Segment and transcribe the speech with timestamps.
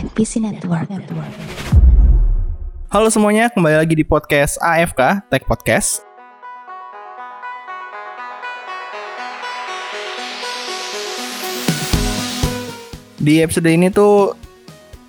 [0.00, 0.88] NPC Network.
[0.88, 1.28] Network.
[2.88, 6.00] Halo semuanya, kembali lagi di podcast AFK Tech Podcast.
[13.20, 14.32] Di episode ini tuh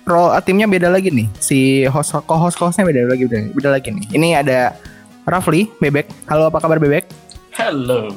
[0.04, 1.24] role timnya beda lagi nih.
[1.40, 4.06] Si host co-host hostnya beda lagi beda, beda lagi nih.
[4.12, 4.76] Ini ada
[5.24, 6.12] Rafli Bebek.
[6.28, 7.08] Halo, apa kabar Bebek?
[7.56, 8.12] Halo.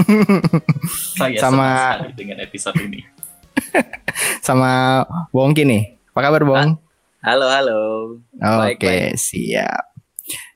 [1.20, 3.19] Saya Sama- dengan episode ini.
[4.40, 5.82] Sama Bongki nih.
[6.12, 6.70] Apa kabar Bong?
[7.20, 7.80] Halo, halo.
[8.40, 9.14] Oke, baik.
[9.14, 9.92] siap.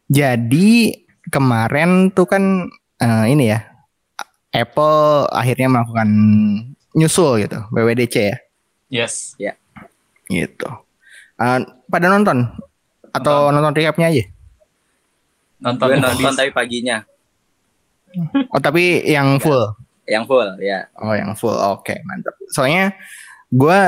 [0.09, 0.97] Jadi
[1.29, 3.61] kemarin tuh kan eh, ini ya,
[4.51, 6.09] Apple akhirnya melakukan
[6.95, 8.37] nyusul gitu, WWDC ya,
[8.89, 9.35] Yes.
[10.29, 10.69] gitu.
[11.37, 11.59] Eh,
[11.91, 12.49] pada nonton
[13.11, 14.25] atau nonton recapnya aja?
[15.61, 17.03] Nonton Gue nonton tapi paginya.
[18.55, 19.75] Oh tapi yang full.
[20.05, 20.87] Yang full, ya.
[21.01, 22.37] Oh yang full, oke mantap.
[22.53, 22.93] Soalnya
[23.55, 23.81] gue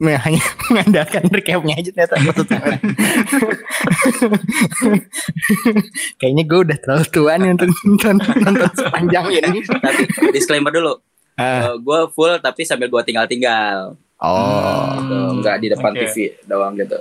[0.24, 0.40] hanya
[0.72, 2.16] mengandalkan recapnya aja ternyata.
[6.16, 9.60] Kayaknya gue udah terlalu tua nih untuk nonton, nonton sepanjang ini.
[9.60, 10.96] Tapi disclaimer dulu.
[11.36, 13.92] Ah, gue full tapi sambil gue tinggal-tinggal.
[14.20, 15.16] oh, Gitu.
[15.40, 16.00] Nggak di depan oke.
[16.00, 16.16] TV
[16.48, 16.96] doang gitu.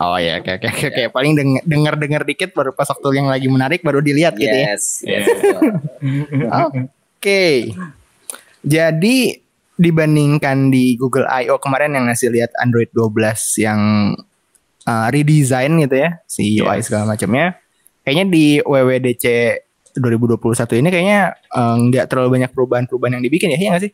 [0.00, 1.02] oh ya, oke oke oke.
[1.12, 4.72] Paling denger denger denger dikit baru pas waktu yang lagi menarik baru dilihat gitu ya.
[4.76, 5.04] Yes.
[5.04, 5.28] Yes.
[7.20, 7.76] Oke.
[8.64, 9.16] Jadi
[9.80, 11.56] dibandingkan di Google I.O.
[11.56, 13.80] kemarin yang ngasih lihat Android 12 yang
[14.84, 16.92] uh, redesign gitu ya, si UI Yes.
[16.92, 17.56] segala macamnya.
[18.04, 19.24] Kayaknya di WWDC
[19.96, 21.20] 2021 ini kayaknya
[21.56, 23.92] uh, nggak terlalu banyak perubahan-perubahan yang dibikin ya, iya nggak sih?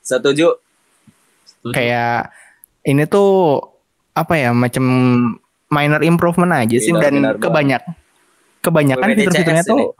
[0.00, 0.56] Setuju.
[1.44, 1.76] Setuju.
[1.76, 2.32] Kayak
[2.88, 3.60] ini tuh
[4.16, 4.84] apa ya, macam
[5.70, 7.44] minor improvement aja sih Minor, dan minor banget.
[7.46, 7.82] kebanyak
[8.64, 9.94] kebanyakan fitur-fiturnya tuh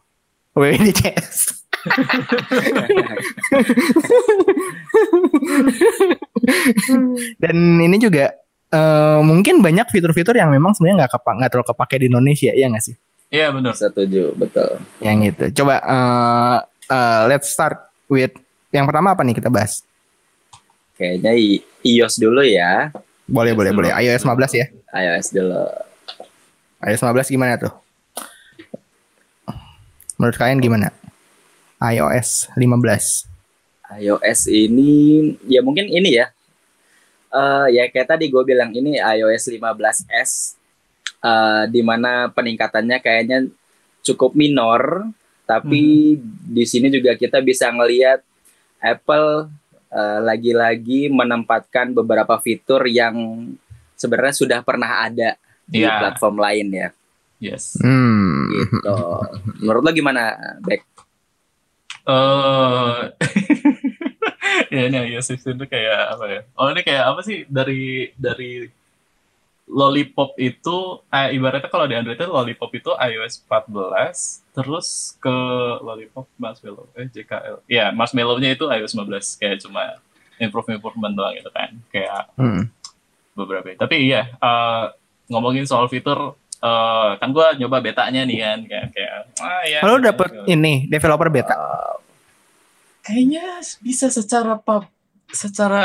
[0.57, 1.60] WWDCS.
[7.43, 8.37] Dan ini juga
[8.73, 12.69] eh, mungkin banyak fitur-fitur yang memang sebenarnya nggak kepa nggak terlalu kepake di Indonesia ya
[12.69, 12.97] nggak sih?
[13.31, 13.75] Iya benar.
[13.79, 14.83] Setuju, betul.
[15.01, 15.45] Yang itu.
[15.63, 16.59] Coba eh,
[16.91, 17.79] eh, let's start
[18.11, 18.33] with
[18.71, 19.83] yang pertama apa nih kita bahas?
[21.01, 21.33] Kayaknya
[21.81, 22.93] iOS dulu ya.
[23.25, 23.89] Boleh boleh dulu.
[23.89, 23.93] boleh.
[24.05, 24.67] iOS 15 ya.
[24.91, 25.65] iOS dulu.
[26.85, 27.73] iOS 15 gimana tuh?
[30.21, 30.93] Menurut kalian gimana?
[31.81, 33.27] iOS 15.
[33.99, 34.93] iOS ini
[35.45, 36.31] ya mungkin ini ya.
[37.31, 40.61] Eh ya kayak tadi gue bilang ini iOS 15s
[41.21, 43.39] eh di mana peningkatannya kayaknya
[44.01, 45.05] cukup minor
[45.45, 48.25] tapi di sini juga kita bisa ngelihat
[48.79, 49.51] Apple
[49.91, 53.47] eh, lagi-lagi menempatkan beberapa fitur yang
[53.95, 55.99] sebenarnya sudah pernah ada di Iya.
[56.01, 56.89] platform lain ya
[57.41, 57.81] Yes.
[57.81, 58.53] Hmm.
[58.53, 58.97] gitu.
[59.65, 60.85] Menurut lo gimana, Beck?
[62.11, 62.99] Eh
[64.75, 66.41] ya ini iOS 15 itu kayak apa ya?
[66.55, 68.67] Oh ini kayak apa sih dari dari
[69.71, 75.37] Lollipop itu eh, ibaratnya kalau di Android itu Lollipop itu iOS 14 terus ke
[75.79, 80.03] Lollipop Marshmallow eh JKL ya Marshmallow-nya itu iOS 15 kayak cuma
[80.43, 82.67] improve improvement doang gitu kan kayak Hmm.
[83.39, 84.85] beberapa tapi iya eh,
[85.31, 89.97] ngomongin soal fitur eh, kan gua nyoba betanya nih kan kayak kayak ah ya Kalau
[89.99, 91.57] dapet ini developer beta.
[93.01, 93.43] kayaknya
[93.81, 94.85] bisa secara pub
[95.27, 95.81] secara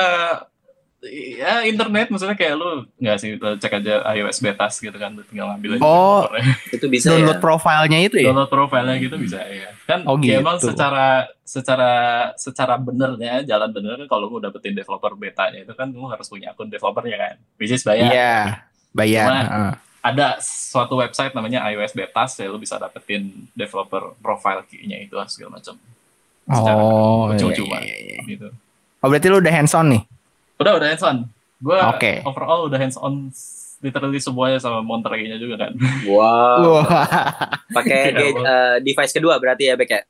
[1.05, 5.53] ya internet maksudnya kayak lu nggak sih lu cek aja iOS betas gitu kan tinggal
[5.53, 6.25] ambil aja Oh.
[6.73, 7.39] Itu bisa Download ya?
[7.39, 8.25] profilnya itu ya?
[8.27, 10.73] download profilnya gitu bisa ya kan Oh, ya emang gitu.
[10.73, 11.91] secara secara
[12.35, 16.49] secara benernya jalan bener kan kalau lu dapetin developer betanya itu kan lu harus punya
[16.49, 18.35] akun developernya kan which is bayar Iya,
[18.91, 19.27] bayar.
[19.29, 19.77] Cuma-.
[20.05, 25.57] Ada suatu website namanya iOS Betas ya lu bisa dapetin developer profile key-nya itu segala
[25.57, 25.73] macam
[26.45, 27.77] secara Oh, iya, cuma-cuma.
[27.81, 28.17] iya, iya.
[28.23, 28.53] gitu
[29.01, 30.01] Oh, berarti lu udah hands on nih?
[30.55, 31.17] udah udah hands on
[31.57, 32.11] gue Oke.
[32.23, 33.33] overall udah hands on
[33.81, 35.73] literally semuanya sama Monterey-nya juga kan
[36.05, 36.79] Wow.
[36.79, 36.85] Wah.
[37.71, 40.01] Pakai Iya, eh, device kedua berarti ya, Beck ya?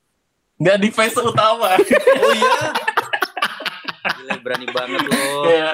[0.55, 1.71] nggak device utama
[2.19, 2.51] Oh iya.
[4.05, 5.23] Gila, berani banget lo.
[5.43, 5.73] kayak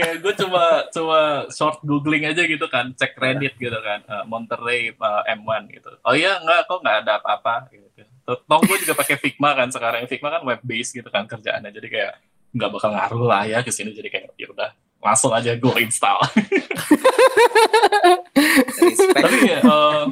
[0.00, 1.20] kayak gue cuma cuma
[1.52, 5.90] short googling aja gitu kan cek Reddit gitu kan eh, Monterey eh, M1 gitu.
[6.00, 7.86] Oh iya nggak kok nggak ada apa-apa gitu.
[8.24, 10.08] Toh gue juga pakai Figma kan sekarang.
[10.08, 12.12] Figma kan web based gitu kan kerjaannya jadi kayak
[12.56, 13.92] nggak bakal ngaruh lah ya ke sini.
[13.92, 14.70] Jadi kayak ya udah
[15.00, 16.18] langsung aja gue install.
[19.12, 20.04] Tapi ya eh,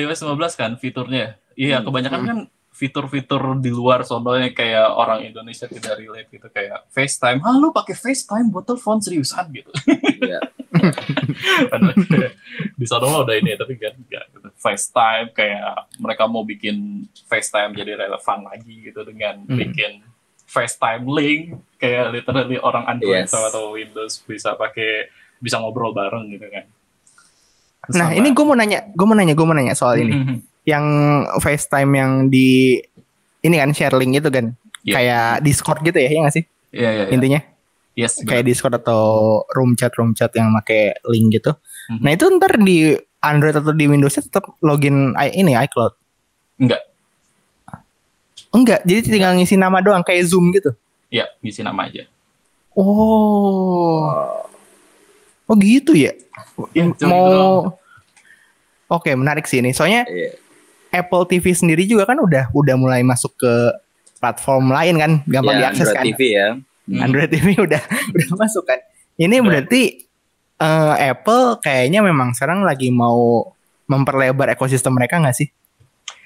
[0.00, 1.36] iOS 15 kan fiturnya?
[1.52, 1.86] Iya Hmm.
[1.92, 2.38] kebanyakan kan
[2.82, 8.50] fitur-fitur di luar soalnya kayak orang Indonesia tidak relate gitu kayak FaceTime, lu pakai FaceTime
[8.50, 9.70] buat telepon seriusan gitu.
[10.18, 10.42] Iya.
[12.02, 12.32] Kayak
[12.80, 14.48] di sana mah udah ini tapi kan enggak gitu.
[14.56, 15.62] FaceTime kayak
[15.98, 19.58] mereka mau bikin FaceTime jadi relevan lagi gitu dengan Hmm.
[19.58, 20.00] bikin
[20.42, 21.42] FaceTime link
[21.76, 23.30] kayak literally orang Android Yes.
[23.30, 25.06] sama atau Windows bisa pakai
[25.38, 26.64] bisa ngobrol bareng gitu kan.
[27.90, 30.40] Nah Sama- ini gue mau nanya, gue mau nanya, gue mau nanya soal ini.
[30.62, 30.86] Yang
[31.38, 32.78] FaceTime yang di
[33.40, 34.94] ini kan share link itu kan, Iya.
[34.94, 37.02] kayak Discord gitu ya, ya nggak sih Iya iya.
[37.02, 37.10] iya.
[37.10, 37.40] intinya?
[37.92, 38.18] Yes.
[38.20, 39.02] Kayak Discord atau
[39.50, 41.52] room chat room chat yang pakai link gitu.
[41.88, 42.00] Mhm.
[42.00, 45.92] Nah itu ntar di Android atau di Windows tetap login i- ini iCloud.
[46.56, 46.82] Enggak.
[48.50, 50.76] Enggak, jadi tinggal ngisi nama doang kayak Zoom gitu.
[51.08, 52.04] Ya, ngisi nama aja.
[52.72, 54.08] Oh,
[55.44, 56.12] oh gitu ya.
[56.70, 57.76] Ya, cuma gitu Mau.
[58.88, 59.72] Oke, menarik sih ini.
[59.72, 60.36] Soalnya Iya.
[60.92, 63.52] Apple TV sendiri juga kan udah udah mulai masuk ke
[64.20, 66.04] platform lain kan, gampang Ya, diakses Android kan.
[66.06, 66.48] TV ya.
[66.86, 67.00] Hmm.
[67.00, 68.78] Android TV udah udah masuk kan.
[69.16, 69.46] Ini Udah.
[69.48, 69.82] berarti
[70.60, 73.50] eh, Apple kayaknya memang sekarang lagi mau
[73.88, 75.48] memperlebar ekosistem mereka nggak sih?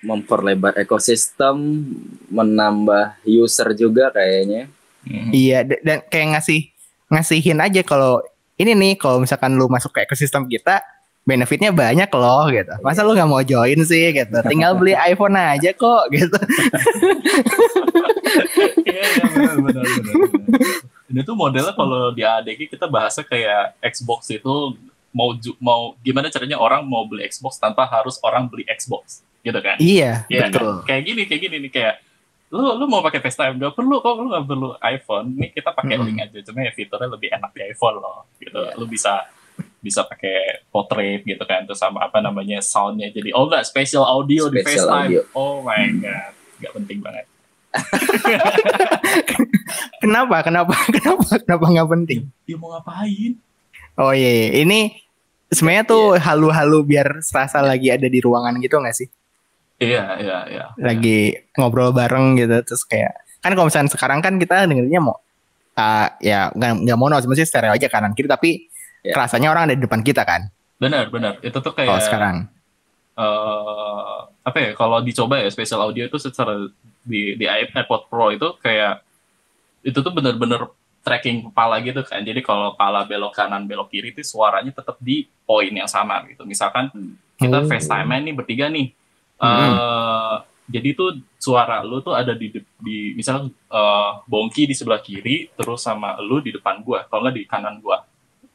[0.05, 1.57] Memperlebar ekosistem,
[2.29, 4.69] menambah user juga kayaknya.
[5.07, 5.31] Mhm.
[5.33, 6.61] Iya, dan kayak ngasih
[7.07, 8.19] ngasihin aja kalau
[8.59, 10.83] ini nih kalau misalkan lu masuk ke ekosistem kita
[11.27, 12.71] benefitnya banyak loh gitu.
[12.81, 14.39] Masa lu nggak mau join sih gitu?
[14.43, 16.39] Tinggal beli iPhone aja kok gitu.
[18.87, 20.75] Iya, iya, benar, benar, benar, benar.
[21.07, 24.75] Ini tuh modelnya kalau di ADG kita bahasnya kayak Xbox itu
[25.11, 29.59] mau ju- mau gimana caranya orang mau beli Xbox tanpa harus orang beli Xbox gitu
[29.59, 29.79] kan?
[29.79, 30.83] Iya, Iya betul.
[30.83, 30.87] kan?
[30.87, 31.95] Kayak gini, kayak gini nih kayak
[32.47, 35.99] lu lu mau pakai FaceTime gak perlu kok lu gak perlu iPhone nih kita pakai
[35.99, 36.07] Mm-mm.
[36.07, 38.79] link aja cuma ya fiturnya lebih enak di iPhone loh gitu Iya.
[38.79, 39.27] lu bisa
[39.81, 44.51] bisa pakai portrait gitu kan terus sama apa namanya soundnya jadi oh enggak special audio
[44.51, 45.21] di Spatial FaceTime audio.
[45.37, 47.27] oh my god nggak penting banget
[50.01, 50.41] Kenapa?
[50.41, 50.73] Kenapa?
[50.97, 51.29] Kenapa?
[51.45, 52.21] Kenapa nggak penting?
[52.49, 53.37] dia mau ngapain
[53.97, 54.49] Oh iya, iya.
[54.61, 54.93] ini
[55.49, 59.09] sebenarnya tuh halu-halu biar serasa lagi ada di ruangan gitu nggak sih?
[59.77, 63.13] iya iya iya Lagi ngobrol bareng gitu, terus kayak
[63.45, 65.17] kan kalau misalnya sekarang kan kita dengerinnya mau
[65.77, 68.66] uh, ya nggak nggak mono, sebenarnya stereo aja kanan kiri, tapi
[69.07, 69.15] Ya.
[69.15, 70.51] kerasanya orang ada di depan kita kan?
[70.77, 72.37] benar benar itu tuh Kalau kayak sekarang.
[73.17, 76.69] eh apa ya kalau dicoba ya spatial audio itu secara
[77.01, 79.01] di di AirPod Pro itu kayak
[79.81, 80.69] itu tuh bener-bener
[81.01, 85.25] tracking kepala gitu kan jadi kalau kepala belok kanan belok kiri itu suaranya tetap di
[85.43, 86.91] poin yang sama gitu misalkan
[87.37, 87.65] kita Oh.
[87.65, 88.91] FaceTime nih bertiga nih
[89.37, 90.43] eh Hmm.
[90.67, 95.81] jadi tuh suara lu tuh ada di di misalnya eh, Bongki di sebelah kiri terus
[95.81, 98.03] sama lu di depan gua kalau nggak di kanan gua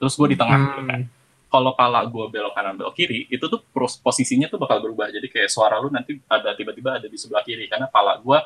[0.01, 1.07] terus gua di tengah gitu kan Hmm.
[1.48, 5.24] kalau pala gue belok kanan belok kiri itu tuh pros- posisinya tuh bakal berubah jadi
[5.24, 8.38] kayak suara lu nanti ada tiba-tiba ada di sebelah kiri karena pala gue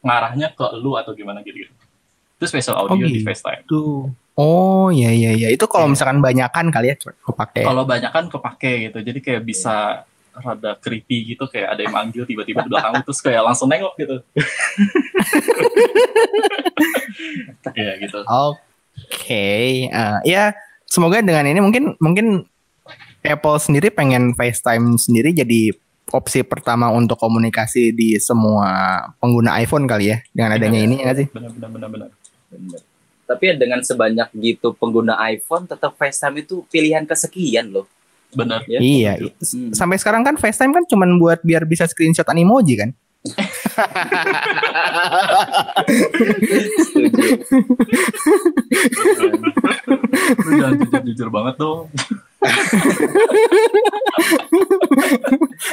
[0.00, 3.24] ngarahnya ke lu atau gimana gitu itu special audio di gitu.
[3.24, 4.10] FaceTime Tuh.
[4.34, 5.46] Oh iya iya iya.
[5.50, 7.62] Itu kalau misalkan banyakan kali ya kepake.
[7.62, 10.02] kalau banyak kan kepake gitu jadi kayak bisa
[10.34, 13.90] rada creepy gitu kayak ada yang manggil tiba-tiba di belakang lu, terus kayak langsung nengok
[13.96, 14.14] gitu
[17.74, 19.46] Iya gitu Oke,
[19.86, 20.54] eh, ya
[20.88, 22.48] semoga dengan ini mungkin mungkin
[23.20, 25.76] Apple sendiri pengen FaceTime sendiri jadi
[26.08, 30.86] opsi pertama untuk komunikasi di semua pengguna iPhone kali ya dengan adanya Iya.
[30.88, 31.26] ini ya nggak sih?
[31.28, 32.08] benar benar benar benar
[32.48, 32.80] Bener.
[33.28, 37.84] Tapi ya dengan sebanyak gitu pengguna iPhone, tetap FaceTime itu pilihan kesekian loh.
[38.28, 38.80] benar Ya.
[38.80, 39.12] Iya.
[39.40, 39.72] Hmm.
[39.76, 42.90] Sampai sekarang kan FaceTime kan cuman buat biar bisa screenshot animoji kan?
[50.38, 51.88] Lu jangan jujur jujur banget dong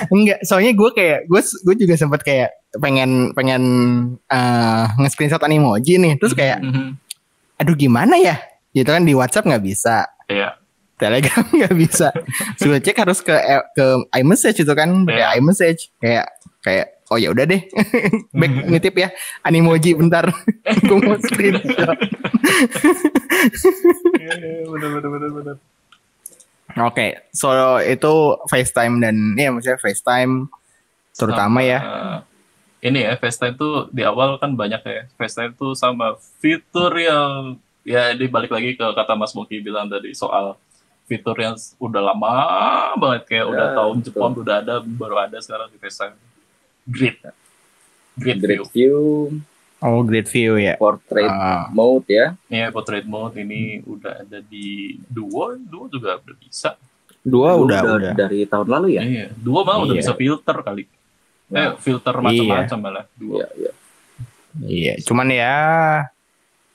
[0.09, 2.49] Enggak, soalnya gue kayak gue gue juga sempat kayak
[2.81, 3.63] pengen pengen
[4.27, 6.97] eh nge-screenshot animoji nih, terus kayak Mhm.
[7.61, 8.41] aduh gimana ya?
[8.73, 10.57] Gitu kan di WhatsApp nggak bisa, iya
[10.97, 12.09] Telegram nggak bisa.
[12.57, 13.31] Sudah cek harus ke
[13.77, 13.85] ke
[14.17, 15.37] iMessage itu kan, Iya.
[15.37, 16.25] iMessage kayak
[16.65, 17.61] kayak oh ya udah deh,
[18.39, 18.67] back Mhm.
[18.67, 19.09] nitip ya
[19.41, 20.25] animoji bentar,
[20.87, 21.97] gue mau screenshot.
[24.15, 24.65] Iya,
[26.77, 27.47] Oke, so
[27.79, 28.13] itu
[28.45, 30.49] FaceTime dan ya maksudnya FaceTime
[31.13, 31.79] terutama Sama, ya.
[32.81, 38.11] ini ya FaceTime tuh di awal kan banyak ya FaceTime tuh sama fitur yang ya
[38.11, 40.59] dibalik lagi ke kata Mas Moki bilang tadi soal
[41.05, 42.33] fitur yang udah lama
[42.97, 44.05] banget kayak udah Ya, tahun betul.
[44.11, 46.17] Jepang udah ada baru ada sekarang di FaceTime
[46.85, 47.17] Grid
[48.15, 48.99] Grid Great view view,
[49.77, 50.77] Oh, great view ya.
[50.77, 51.67] portrait Ah.
[51.69, 52.33] mode ya.
[52.47, 56.73] ya portrait mode ini udah ada di Duo Duo juga udah bisa
[57.21, 58.13] Dua Itu udah udah.
[58.15, 59.03] dari tahun lalu ya.
[59.03, 60.01] iya Duo malah udah Iya.
[60.01, 60.89] bisa filter kali eh
[61.51, 63.71] Nah, filter macam-macam malah Duo Iya, iya.
[64.57, 65.55] Iya, cuman ya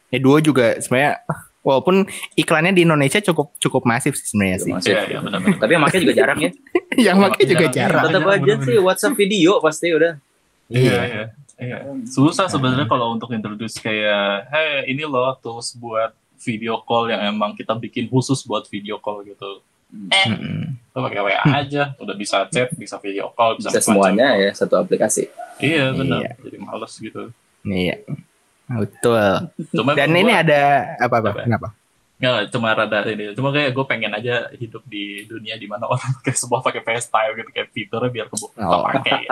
[0.07, 1.23] ya dua juga sebenarnya
[1.61, 4.73] walaupun iklannya di Indonesia cukup cukup masif sih sebenarnya sih.
[4.73, 4.91] Masih.
[4.91, 6.51] iya iya benar-benar Tapi yang makanya juga jarang ya.
[7.07, 7.73] Yang Iya, pakai juga jarang.
[7.73, 8.05] jarang.
[8.05, 8.67] Tetap aja bener-bener.
[8.67, 10.13] sih WhatsApp video pasti udah.
[10.69, 11.25] iya iya
[11.61, 11.79] Iya.
[12.05, 17.53] Susah sebenarnya kalau untuk introduce kayak, hey ini loh tools buat video call yang emang
[17.53, 19.61] kita bikin khusus buat video call gitu.
[20.09, 20.73] Eh, Mm-mm.
[20.89, 24.79] lo pakai WA aja, udah bisa chat, bisa video call, bisa, Bisa semuanya ya satu
[24.79, 25.29] aplikasi.
[25.59, 26.25] Iya benar.
[26.25, 26.33] Iya.
[26.41, 27.29] Jadi males gitu.
[27.63, 28.01] Iya.
[28.73, 29.51] Betul.
[29.73, 30.61] Cuma Dan gua- ini ada
[30.97, 31.29] apa apa?
[31.33, 31.43] Apa?
[31.43, 31.69] Kenapa?
[32.17, 33.33] Nggak, cuma rada ini.
[33.33, 37.33] Cuma kayak gue pengen aja hidup di dunia di mana orang kayak semua pakai FaceTime
[37.35, 38.85] gitu kayak fiturnya biar kebu Oh.
[38.87, 39.25] pakai.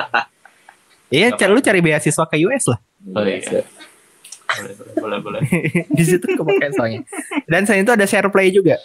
[1.08, 1.38] Iya, Apa?
[1.38, 2.76] ca- lu cari beasiswa ke US lah.
[3.10, 3.40] Oh, iya.
[3.40, 3.64] Iya.
[4.50, 5.40] Boleh, boleh, boleh, boleh.
[5.96, 7.00] Di situ kepake soalnya.
[7.44, 8.76] Dan selain itu ada share play juga.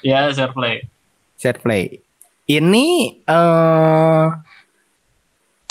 [0.00, 0.90] Ya, share play.
[1.36, 2.02] Share play.
[2.44, 2.86] Ini
[3.22, 4.26] eh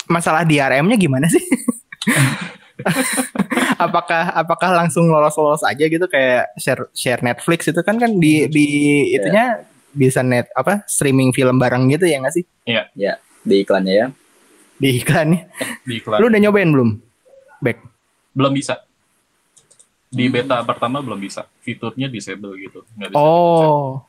[0.06, 1.44] masalah DRM-nya gimana sih?
[3.82, 8.66] Apakah apakah langsung lolos-lolos aja gitu kayak share share Netflix itu kan kan di di
[9.12, 12.44] itunya bisa net apa streaming film bareng gitu ya nggak sih
[13.42, 14.06] Di iklannya ya.
[14.78, 15.40] di iklannya?
[15.86, 16.18] Di iklan.
[16.18, 16.90] Lu udah nyobain belum?
[17.58, 17.78] Back.
[18.32, 18.82] belum bisa.
[20.08, 20.32] Di Hmm.
[20.32, 21.46] beta pertama belum bisa.
[21.58, 22.82] Fiturnya disable gitu.
[22.94, 24.02] Nggak bisa Oh.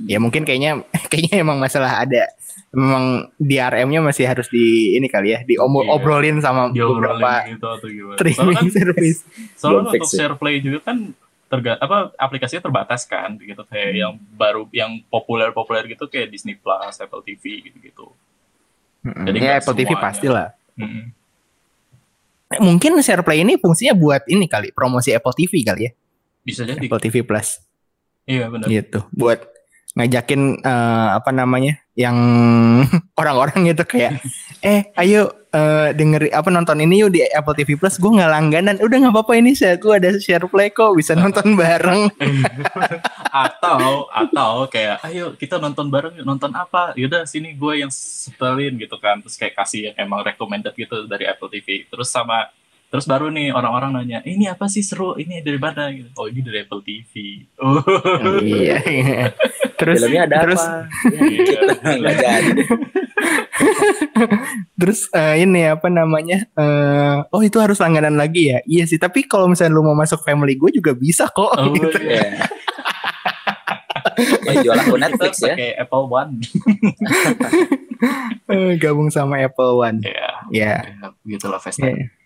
[0.00, 0.80] Ya mungkin kayaknya
[1.12, 2.32] kayaknya emang masalah ada
[2.72, 8.16] memang DRM-nya masih harus di ini kali ya, diobrolin sama diobrolin beberapa gitu atau gimana.
[8.16, 9.20] Streaming kan, service.
[9.60, 11.12] soalnya untuk share play juga kan
[11.52, 14.00] terga apa aplikasinya terbatas kan gitu kayak Hmm.
[14.00, 18.08] yang baru yang populer-populer gitu kayak Disney Plus, Apple TV gitu-gitu.
[19.04, 19.28] Mm-mm.
[19.28, 20.04] Jadi ya Apple TV semuanya.
[20.08, 20.48] pastilah.
[20.80, 21.04] Mm-mm.
[22.52, 25.92] Mungkin share play ini fungsinya buat ini kali, promosi Apple TV kali ya,
[26.40, 26.80] Bisa jadi.
[26.80, 27.60] Apple TV Plus.
[28.22, 28.70] Iya benar.
[28.70, 29.42] gitu buat
[29.92, 32.16] ngajakin eh, apa namanya yang
[33.20, 34.24] orang-orang gitu kayak
[34.64, 38.76] eh ayo eh, dengeri apa nonton ini yuk di Apple TV Plus gue nggak langganan.
[38.80, 42.08] Udah nggak apa-apa ini saya gue ada share play kok bisa nonton bareng.
[43.44, 46.24] Atau atau kayak ayo kita nonton bareng yuk.
[46.24, 46.96] nonton apa?
[46.96, 49.20] Yaudah sini gue yang setelin gitu kan.
[49.20, 52.48] Terus kayak kasih yang emang recommended gitu dari Apple TV terus sama
[52.92, 56.44] terus baru nih orang-orang nanya ini apa sih seru ini dari mana gitu oh ini
[56.44, 57.12] dari Apple TV
[57.56, 57.80] oh
[58.44, 58.76] iya
[59.74, 60.84] terus Filmnya ada terus apa?
[61.24, 62.12] iya.
[62.12, 62.62] Jadi.
[64.76, 69.24] terus eh, ini apa namanya eh, oh itu harus langganan lagi ya iya sih tapi
[69.24, 71.96] kalau misalnya lu mau masuk family gue juga bisa kok Oh, gitu.
[71.96, 72.44] iya.
[74.12, 74.44] Iya.
[74.44, 75.54] Eh, jual akun Netflix ya.
[75.54, 76.32] pakai Apple One
[78.44, 80.74] Eh, gabung sama Apple One ya ya
[81.24, 82.21] gitu lah FaceTime Iya.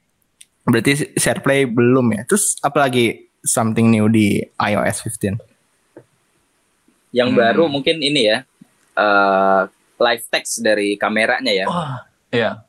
[0.67, 2.23] Berarti share play belum ya.
[2.25, 3.07] Terus apalagi
[3.41, 5.39] something new di iOS 15?
[7.11, 7.39] Yang Hmm.
[7.39, 8.39] baru mungkin ini ya.
[8.97, 9.63] eh
[9.97, 11.67] live text dari kameranya ya.
[11.67, 12.65] wah iya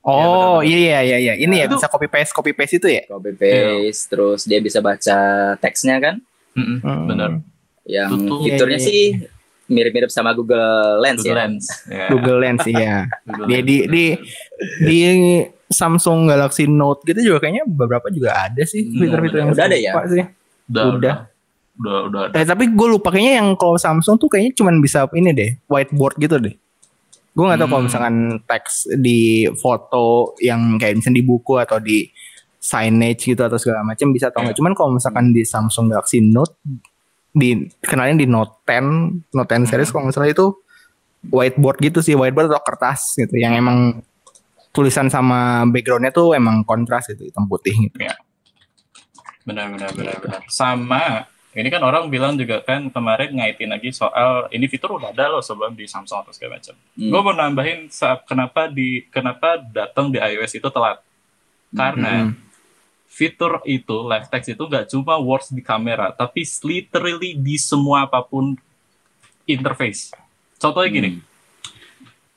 [0.00, 0.62] Oh benar-benar.
[0.62, 1.34] iya iya iya.
[1.34, 3.02] Ini ya Itu- bisa copy paste copy paste itu ya?
[3.04, 5.18] Copy paste terus dia bisa baca
[5.56, 6.22] teksnya kan.
[6.52, 7.06] Mm-mm, Hmm.
[7.08, 7.30] benar
[7.84, 9.04] Yang Itu tuh- fiturnya Iya, iya, sih
[9.66, 10.62] mirip-mirip sama Google
[11.00, 11.38] Lens Google ya.
[11.42, 12.06] Lens ya.
[12.06, 12.96] Google Lens iya.
[13.24, 14.18] Google Di Lens, di di benar.
[14.86, 14.98] di
[15.74, 19.76] Samsung Galaxy Note gitu juga kayaknya beberapa juga ada sih Hmm, fitur-fitur yang udah ada
[19.76, 19.92] ya?
[20.06, 20.24] sih.
[20.64, 20.94] udah udah.
[20.94, 21.16] udah
[21.74, 22.34] udah udah ada.
[22.38, 26.14] Eh tapi gue lupa kayaknya yang kalau Samsung tuh kayaknya cuman bisa ini deh, whiteboard
[26.16, 26.54] gitu deh.
[27.34, 27.88] Gue nggak tahu kalau Hmm.
[27.90, 28.14] misalkan
[28.46, 29.20] teks di
[29.52, 30.04] foto
[30.38, 32.06] yang kayak misalnya di buku atau di
[32.56, 34.54] signage gitu atau segala macam bisa atau nggak.
[34.54, 34.58] Iya.
[34.62, 36.54] Cuman kalau misalkan di Samsung Galaxy Note
[37.28, 37.50] di
[37.80, 39.92] kenalin di Note 10, Note 10 series Hmm.
[39.92, 40.46] kalau nggak salah itu
[41.26, 43.98] whiteboard gitu sih, whiteboard atau kertas gitu yang emang
[44.74, 47.96] tulisan sama backgroundnya tuh emang kontras gitu hitam putih gitu.
[49.46, 54.50] benar benar benar benar sama ini kan orang bilang juga kan kemarin ngaitin lagi soal
[54.50, 56.74] ini fitur udah ada loh sebelum di Samsung atau segala macam.
[56.98, 57.10] Hmm.
[57.14, 57.86] Gue mau nambahin
[58.26, 60.98] kenapa di kenapa datang di iOS itu telat.
[61.70, 62.34] Karena Mm-mm.
[63.06, 68.18] fitur itu live text itu nggak cuma works di kamera, tapi literally di semua apa
[68.26, 68.58] pun
[69.46, 70.10] interface.
[70.58, 71.22] Contohnya gini, Hmm.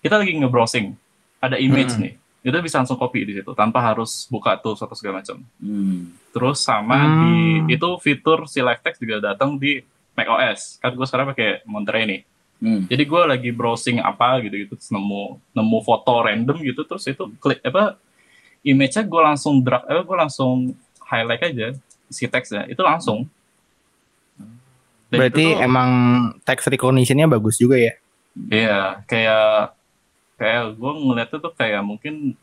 [0.01, 0.93] kita lagi nge-browsing,
[1.41, 2.01] ada image Hmm.
[2.05, 2.13] nih,
[2.47, 5.43] itu bisa langsung copy di situ tanpa harus buka tools atau segala macam.
[5.57, 6.15] Hmm.
[6.31, 7.19] Terus sama Hmm.
[7.19, 7.33] di
[7.75, 10.79] itu fitur si live text juga datang di macOS.
[10.79, 12.21] Kan gue sekarang pakai Monterey nih.
[12.57, 12.87] Hmm.
[12.87, 17.21] Jadi gue lagi browsing apa gitu gitu terus nemu nemu foto random gitu terus itu
[17.37, 17.99] klik apa
[18.63, 20.73] image-nya gue langsung drag eh gue langsung
[21.03, 21.67] highlight aja
[22.07, 23.27] si teksnya itu langsung.
[25.07, 25.89] Dan Berarti itu tuh- emang
[26.41, 27.93] text recognition-nya bagus juga ya.
[28.37, 29.76] Iya, kayak
[30.37, 32.37] kayak gue ngeliatnya tuh kayak mungkin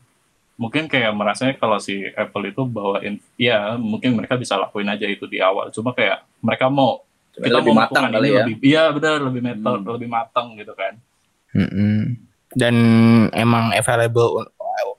[0.55, 5.27] mungkin kayak merasanya kalau si Apple itu bawain, ya mungkin mereka bisa lakuin aja itu
[5.27, 5.67] di awal.
[5.71, 7.03] Cuma kayak mereka mau
[7.35, 8.47] kita lebih mau matang kali ya.
[8.47, 9.91] lebih, iya benar lebih matang, Hmm.
[9.91, 10.93] lebih matang gitu kan.
[11.51, 12.15] Mm-mm.
[12.55, 12.75] Dan
[13.35, 14.47] emang available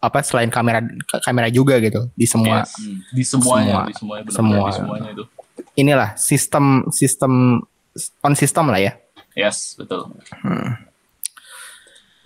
[0.00, 0.84] apa selain kamera
[1.20, 2.76] kamera juga gitu di semua Yes.
[2.76, 2.98] Hmm.
[3.12, 3.84] Di semuanya, Semua.
[3.88, 4.66] di semuanya, benar Semua.
[4.68, 5.24] di semuanya itu.
[5.72, 7.32] inilah sistem sistem
[8.20, 8.92] on sistem lah ya.
[9.32, 10.12] Yes, betul.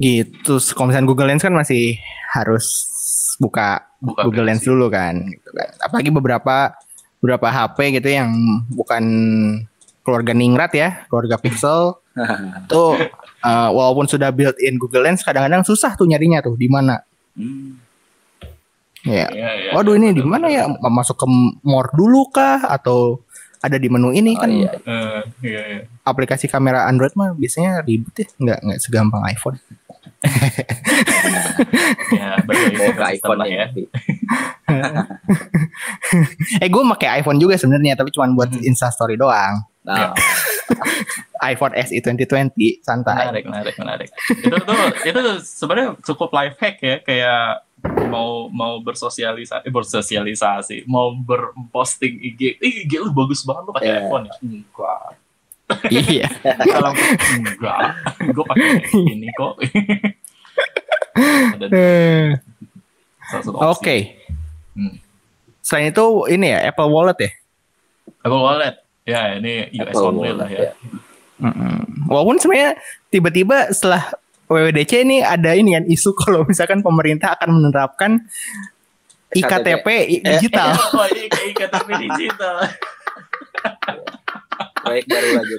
[0.00, 0.56] Gitu.
[0.72, 2.00] Kalau misalnya Google Lens kan masih
[2.32, 2.88] harus
[3.36, 5.76] buka, Buka Google Lens dulu kan, gitu kan.
[5.84, 6.72] Apalagi beberapa
[7.20, 8.32] beberapa HP gitu yang
[8.72, 9.04] bukan
[10.00, 12.00] keluarga Ningrat ya, keluarga Pixel
[12.72, 12.96] tuh
[13.44, 16.96] eh, walaupun sudah built in Google Lens kadang-kadang susah tuh nyarinya tuh di mana.
[17.36, 17.76] Hmm.
[19.00, 19.32] Ya.
[19.32, 20.68] Iya, iya, Waduh ini di mana ya?
[20.96, 21.26] Masuk ke
[21.64, 23.20] more dulu kah atau
[23.60, 24.72] ada di menu ini Oh, kan iya.
[24.72, 25.80] Eh, iya, iya.
[26.04, 29.60] aplikasi kamera Android mah biasanya ribet ya, nggak nggak segampang iPhone.
[32.10, 32.56] Ya, Bawa
[32.92, 33.66] ke iPhone lah ya.
[36.58, 38.64] Eh gue pakai iPhone juga sebenarnya tapi cuma buat Hmm.
[38.64, 39.64] Instastory doang.
[39.80, 40.12] Nah,
[41.50, 43.16] iPhone SE 2020 santai.
[43.24, 44.08] Menarik, menarik, menarik.
[44.28, 47.64] itu tuh itu sebenarnya cukup life hack ya kayak
[48.06, 53.88] mau mau bersosialisasi eh, bersosialisasi mau berposting IG Ih, IG lu bagus banget lu pakai
[53.88, 54.00] Iya.
[54.04, 55.00] iPhone ya enggak
[55.88, 56.28] iya.
[56.76, 56.92] kalau
[57.38, 57.78] enggak
[58.34, 58.68] gue pakai
[59.08, 59.54] ini kok
[61.70, 62.32] Eh,
[63.44, 64.16] Oke.
[64.72, 64.96] Hmm.
[65.60, 67.30] Selain itu ini ya Apple Wallet ya.
[68.24, 70.72] Apple Wallet ya ini US Apple only lah Wallet, ya
[71.40, 71.76] Mm-mm.
[72.08, 72.76] Walaupun sebenarnya
[73.08, 74.12] tiba-tiba setelah
[74.50, 78.20] WWDC ini ada ini kan isu kalau misalkan pemerintah akan menerapkan
[79.30, 80.74] IKTP digital.
[80.74, 82.56] oh ini kayak KTP digital
[84.82, 85.56] proyek baru lagi.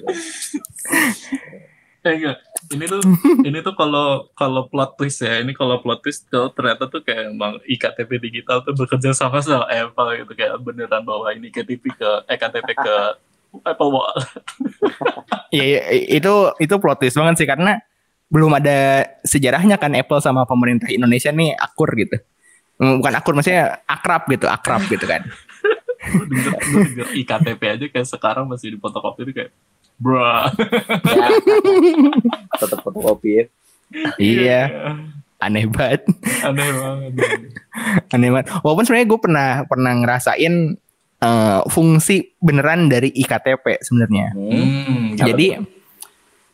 [2.01, 2.37] Eh, enggak.
[2.73, 3.01] Ini tuh
[3.47, 5.37] ini tuh kalau kalau plot twist ya.
[5.37, 9.69] Ini kalau plot twist tuh ternyata tuh kayak emang iktp digital tuh bekerja sama sama
[9.69, 12.95] Apple gitu kayak beneran bawa ini KTP ke eh, KTP ke
[13.65, 14.25] Apple Wallet.
[15.51, 15.83] Iya, iya,
[16.15, 16.31] itu
[16.63, 17.75] itu plot twist banget sih karena
[18.31, 22.15] belum ada sejarahnya kan Apple sama pemerintah Indonesia nih akur gitu.
[22.79, 25.27] Mm, Bukan akur maksudnya akrab gitu, akrab gitu kan.
[26.11, 29.51] Denger, denger iktp aja kayak sekarang masih di fotokopi itu kayak
[30.01, 30.49] bruh.
[31.05, 31.27] Ya,
[32.57, 33.45] tetap fotokopi ya.
[34.17, 34.61] iya,
[35.37, 36.07] aneh banget.
[36.41, 37.11] Aneh banget.
[38.09, 38.47] Aneh banget.
[38.65, 40.55] Walaupun sebenarnya gue pernah pernah ngerasain
[41.21, 44.33] eh, fungsi beneran dari iktp sebenarnya.
[44.33, 45.13] Hmm.
[45.19, 45.47] Jadi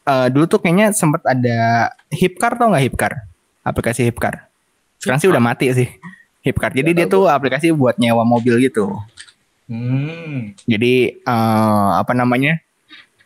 [0.07, 3.13] eh, dulu tuh kayaknya sempat ada Hipcar tau nggak Hipcar?
[3.63, 4.47] Aplikasi Hipcar.
[4.97, 5.87] Sekarang sih udah mati sih.
[6.43, 6.71] Hipcar.
[6.71, 8.91] Jadi Nggak dia tahu tuh aplikasi buat nyewa mobil gitu.
[9.67, 10.55] Hmm.
[10.63, 12.59] Jadi eh, apa namanya?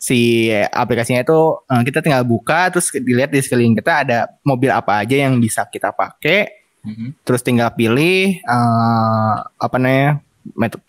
[0.02, 5.06] Si aplikasinya itu eh, kita tinggal buka terus dilihat di sekeliling kita ada mobil apa
[5.06, 6.50] aja yang bisa kita pakai.
[6.82, 7.22] Mhm.
[7.22, 10.20] Terus tinggal pilih eh, apa namanya?
[10.58, 10.82] metode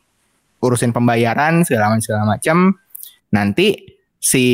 [0.64, 2.56] urusin pembayaran segala macam segala macam.
[3.36, 3.76] Nanti
[4.16, 4.44] si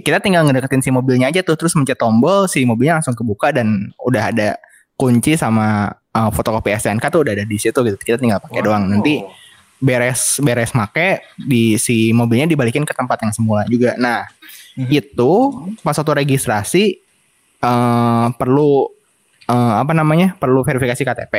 [0.00, 3.90] kita tinggal ngedeketin si mobilnya aja tuh terus mencet tombol si mobilnya langsung kebuka dan
[4.00, 4.56] udah ada
[4.96, 8.00] kunci sama eh, fotokopi STNK tuh udah ada di situ gitu.
[8.00, 8.88] Kita tinggal pakai doang.
[8.88, 9.49] Nanti Wow.
[9.80, 13.96] Beres beres make di si mobilnya dibalikin ke tempat yang semula juga.
[13.96, 14.28] Nah,
[14.76, 14.86] Mhm.
[14.92, 15.32] itu
[15.80, 16.84] pas waktu registrasi
[17.60, 18.88] eh perlu
[19.50, 20.38] eh, apa namanya?
[20.38, 21.34] perlu verifikasi KTP.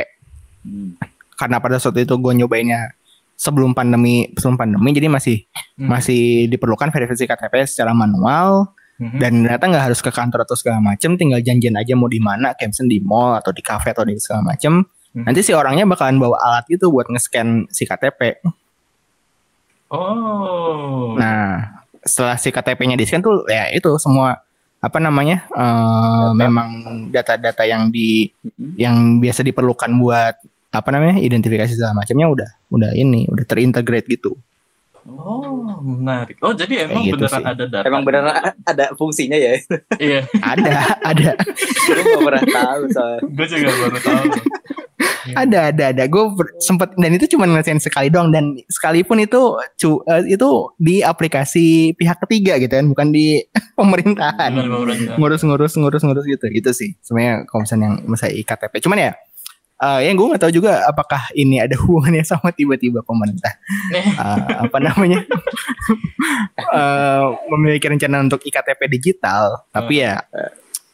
[0.62, 1.00] Hmm.
[1.32, 2.92] Karena pada saat itu gue nyobainnya
[3.34, 5.42] sebelum pandemi sebelum pandemi jadi masih
[5.80, 5.88] Hmm.
[5.88, 9.18] masih diperlukan verifikasi KTP secara manual Mhm.
[9.18, 12.54] dan ternyata nggak harus ke kantor atau segala macem tinggal janjian aja mau di mana
[12.54, 15.28] misalnya di mall atau di cafe atau di segala macem Hmm.
[15.28, 18.40] nanti si orangnya bakalan bawa alat itu buat nge-scan si KTP
[19.92, 21.12] Oh.
[21.20, 21.68] Nah,
[22.00, 24.40] setelah si KTP-nya di scan tuh ya itu semua
[24.80, 25.62] apa namanya eh,
[26.26, 26.34] Data.
[26.34, 26.68] memang
[27.12, 28.72] data-data yang di Hmm.
[28.74, 30.34] yang biasa diperlukan buat
[30.72, 34.32] apa namanya identifikasi segala macamnya udah udah ini udah terintegrate gitu.
[35.04, 35.42] Oh,
[35.80, 36.38] menarik.
[36.38, 37.44] Oh, jadi emang gitu beneran sih.
[37.44, 37.84] ada data.
[37.84, 39.58] Emang beneran a- ada fungsinya ya?
[39.96, 40.20] Iya,
[40.52, 40.70] Ada
[41.02, 43.20] ada Gue gak pernah tahu soalnya.
[43.24, 44.24] gue juga baru tahu.
[45.32, 46.22] ada ada ada gue
[46.58, 49.38] sempet dan itu cuma ngerasain sekali doang dan sekalipun itu
[49.76, 53.38] cu, eh, itu di aplikasi pihak ketiga gitu kan bukan di
[53.78, 54.50] pemerintahan.
[55.14, 59.12] Ngurus-ngurus ngurus-ngurus gitu itu sih sebenarnya misalnya yang misalnya iktp cuman ya
[59.82, 63.58] eh yang gue nggak tahu juga apakah ini ada hubungannya sama tiba-tiba pemerintah.
[63.90, 63.98] Eh.
[63.98, 65.26] Eh, apa namanya?
[66.72, 70.22] Eh, memiliki rencana untuk iktp digital tapi ya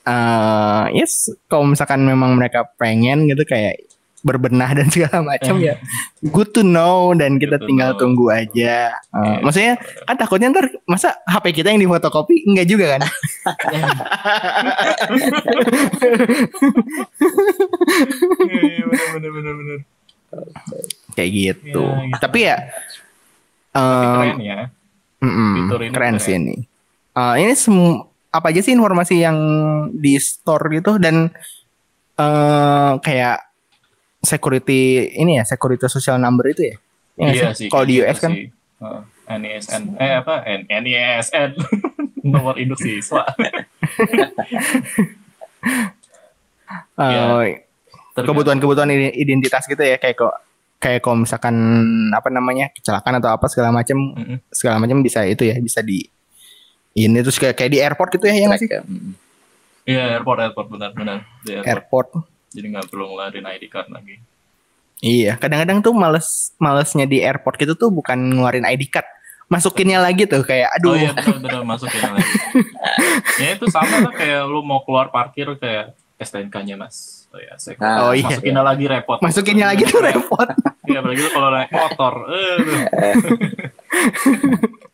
[0.09, 3.88] eh yes kalau misalkan memang mereka pengen gitu kayak
[4.21, 5.79] berbenah dan segala macam ya
[6.27, 8.01] good to know dan kita Good tinggal know.
[8.01, 9.39] tunggu aja Eh, Iya.
[9.41, 9.73] maksudnya
[10.05, 13.07] kan takutnya ntar masa HP kita yang difotokopi enggak juga kan
[18.41, 19.79] Iya, bener, bener, bener, bener.
[21.15, 21.83] kayak gitu.
[21.83, 22.21] Ya, gitu.
[22.21, 22.57] Tapi ya,
[23.73, 24.59] em, Keren ya.
[25.19, 26.15] Fitur ini keren keren.
[26.21, 26.57] sih ini.
[27.13, 29.39] Eh, ini sem- apa aja sih informasi yang
[29.91, 31.33] di store gitu dan
[32.15, 33.48] eh kayak
[34.29, 34.81] security
[35.17, 36.77] ini ya security social number itu ya?
[37.17, 37.67] Ya nggak Iya sih?
[37.67, 38.47] Kalau di kayak US kan, sih.
[38.79, 39.03] Heeh.
[39.29, 39.83] NISN.
[39.97, 40.35] Eh apa?
[40.45, 41.51] N NISN.
[42.29, 43.25] Nomor induk siswa.
[43.29, 43.53] eh,
[46.99, 47.25] Iya.
[48.13, 48.35] Tergantung.
[48.35, 50.35] kebutuhan-kebutuhan i- identitas gitu ya kayak kok
[50.79, 51.55] kayak kalau misalkan
[52.11, 54.39] apa namanya kecelakaan atau apa segala macam Mm-mm.
[54.51, 56.03] segala macam bisa itu ya bisa di
[56.95, 58.83] ini terus kayak kayak di airport gitu ya yang sih ya.
[58.83, 59.15] Mm.
[59.87, 61.67] Iya airport airport benar benar di airport.
[61.71, 62.09] airport
[62.49, 64.21] Jadi nggak perlu ngeluarin ID card lagi.
[64.99, 69.05] iya kadang-kadang tuh males malesnya di airport gitu tuh bukan ngeluarin ID card
[69.47, 72.33] masukinnya lagi tuh kayak aduh Oh iya benar benar masukin lagi.
[73.41, 77.15] ya itu sama lah kayak lu mau keluar parkir kayak STNK-nya mas.
[77.29, 78.27] Oh ya, saya Oh, iya.
[78.27, 79.17] masukinnya lagi repot.
[79.21, 80.49] masukinnya lagi tuh repot
[80.83, 82.13] Iya, apalagi kalau naik motor.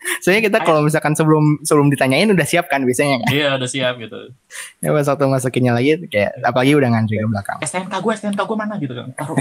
[0.04, 3.64] Eh, soalnya kita kalau misalkan sebelum sebelum ditanyain udah siap kan biasanya kan iya udah
[3.64, 4.36] siap gitu.
[4.84, 8.58] ya pas waktu masukinnya lagi kayak apalagi udah ngantri ke belakang STNK gue, STNK gue
[8.60, 9.08] mana gitu kan?
[9.16, 9.36] Taruh.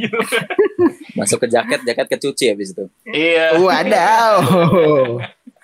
[0.00, 0.18] gitu.
[1.20, 2.84] Masuk ke jaket, jaket kecuci habis itu.
[3.04, 3.60] Iya.
[3.60, 4.40] wadaw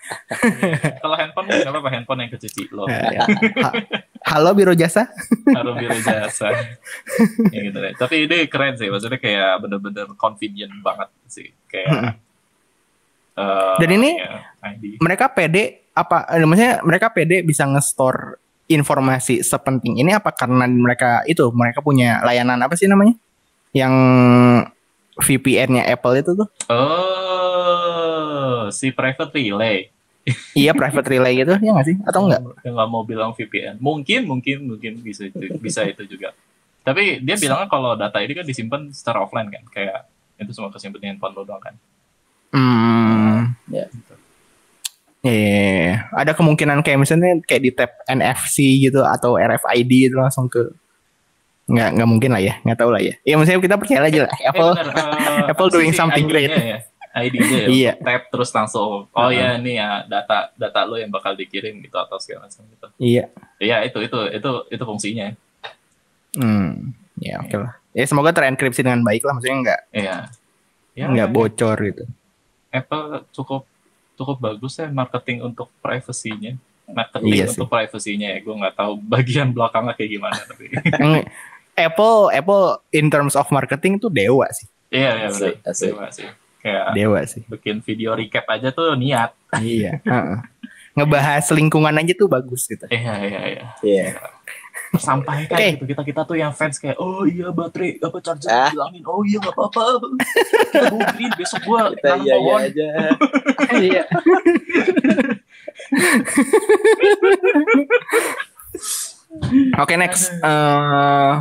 [1.04, 2.88] Kalau handphone nggak apa-apa handphone yang kecuci lo.
[2.88, 3.28] Ha-
[4.24, 5.08] halo biro jasa
[5.52, 6.48] Harus biru jasa.
[7.54, 7.92] ya gitu deh.
[7.92, 11.52] Tapi ini keren sih, maksudnya kayak bener-bener convenient banget sih.
[11.68, 12.20] Kayak.
[13.38, 14.98] Eh, Dan ini- ya, ID.
[14.98, 21.22] mereka pede apa eh, maksudnya mereka pede bisa nge-store informasi sepenting ini apa karena mereka
[21.24, 23.14] itu mereka punya layanan apa sih namanya
[23.72, 23.92] yang
[25.16, 29.88] VPN-nya Apple itu tuh Oh, si private relay.
[30.52, 33.74] iya private relay gitu ya nggak sih atau enggak Yang nggak mau bilang VPN.
[33.78, 36.32] Mungkin, mungkin, mungkin bisa itu, bisa itu juga.
[36.82, 40.98] Tapi dia bilangnya kalau data ini kan disimpan secara offline kan, kayak itu semua kesimpan
[40.98, 41.74] di handphone lo doang kan.
[42.48, 43.17] hmm
[43.68, 43.86] Ya.
[45.18, 50.62] Iya, ada kemungkinan kayak misalnya kayak di tab NFC gitu atau RFID itu langsung ke
[51.68, 54.32] nggak nggak mungkin lah ya nggak tahu lah ya ya maksudnya kita percaya aja lah
[54.40, 56.48] Apple Eh, bener, eh, Apple doing something great.
[56.48, 56.80] Ya.
[57.18, 57.68] ID-nya ya.
[57.68, 57.92] Iya.
[57.98, 59.10] Tap terus langsung.
[59.10, 62.86] Oh ya ini ya data data lo yang bakal dikirim gitu atau segala macam gitu.
[62.96, 63.24] iya
[63.58, 65.28] Iya itu itu itu itu fungsinya.
[66.38, 70.16] hmm ya oke lah ya semoga terenkripsi dengan baik lah maksudnya nggak Iya.
[70.94, 72.04] Ya, nggak bocor gitu
[72.68, 73.62] Apple cukup
[74.14, 76.52] cukup bagus ya marketing untuk privasinya.
[76.84, 77.56] Marketing Iya sih.
[77.56, 78.38] untuk privasinya ya.
[78.40, 80.64] Gue nggak tahu bagian belakangnya kayak gimana tapi.
[81.78, 85.54] Apple Apple in terms of marketing tuh dewa sih iya iya benar.
[85.70, 86.26] Terima kasih.
[86.58, 89.30] Kayak dewa sih bikin video recap aja tuh niat.
[89.62, 90.38] iya heeh.
[90.98, 93.64] ngebahas lingkungan aja tuh bagus gitu Iya iya iya.
[93.78, 94.06] Iya.
[94.88, 95.68] Tersampaikan Oke.
[95.76, 98.70] gitu kita kita tuh yang fans kayak oh iya baterai apa charger Ah.
[98.72, 99.84] bilangin oh iya nggak apa-apa.
[101.12, 102.88] Kita besok gua Kita iya iya aja.
[103.84, 104.02] iya
[109.78, 111.32] Oke next Eh,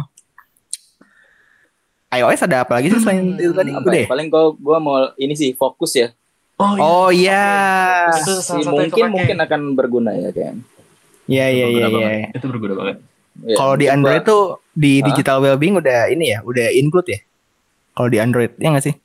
[2.18, 3.72] iOS ada apa lagi sih selain itu tadi?
[3.72, 4.08] Apa Udah ya?
[4.08, 6.08] Paling gua gua mau ini sih fokus ya.
[6.58, 6.82] Oh iya.
[6.82, 7.48] Oh iya.
[8.18, 10.56] Itu Si mungkin mungkin akan berguna ya kayak.
[11.28, 12.28] Iya iya Itu iya berguna iya.
[12.34, 12.98] Itu berguna banget.
[13.40, 15.06] Ya, Kalau di gua- Android tuh di Hah?
[15.06, 17.20] digital wellbeing udah ini ya, udah include ya.
[17.92, 18.96] Kalau di Android ya nggak sih?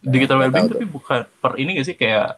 [0.00, 2.36] Digital wellbeing tapi bukan per ini gak sih kayak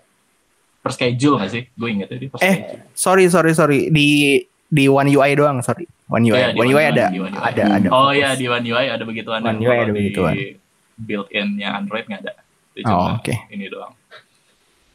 [0.79, 1.67] per schedule gak sih?
[1.71, 2.81] Gue inget tadi per Eh, schedule.
[2.95, 5.85] Sorry sorry sorry di di One UI doang sorry.
[6.07, 6.33] One UI.
[6.33, 7.31] Iya, di One One UI UI, ada One UI.
[7.35, 7.89] ada ada.
[7.91, 9.41] Oh iya di One UI ada begituan.
[9.43, 10.35] One UI ada begituan.
[10.97, 12.33] Built-in-nya Android nggak ada.
[12.73, 13.35] Itu Oh, oke.
[13.49, 13.93] Ini doang.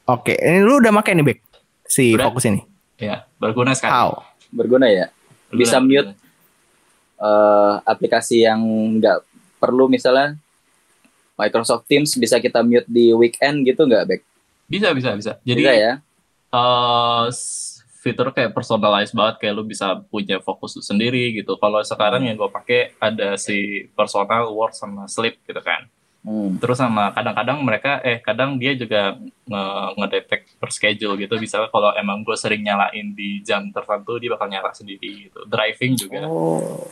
[0.08, 1.40] Oke, ini lu udah pakai nih Bek
[1.84, 2.26] si Udah.
[2.26, 2.62] fokus ini.
[2.98, 3.92] Ya, berguna sekali.
[3.92, 4.10] How?
[4.50, 5.08] berguna ya.
[5.54, 6.12] Bisa mute.
[7.22, 8.62] eh aplikasi yang
[8.98, 9.22] nggak
[9.62, 10.34] perlu misalnya
[11.38, 14.22] Microsoft Teams bisa kita mute di weekend gitu nggak, Bek?
[14.66, 15.32] Bisa bisa bisa.
[15.42, 15.94] Jadi Bisa ya?
[17.30, 21.54] s- fitur kayak personalized banget kayak lu bisa punya fokus lu sendiri gitu.
[21.62, 25.86] Kalau sekarang yang gue pakai ada si personal work sama sleep gitu kan.
[26.22, 26.54] Hmm.
[26.62, 31.34] Terus sama kadang-kadang mereka eh kadang dia juga nge- ngedetect per schedule gitu.
[31.36, 35.42] Misalnya kalau emang gue sering nyalain di jam tertentu dia bakal nyala sendiri gitu.
[35.46, 36.86] Driving juga Oh.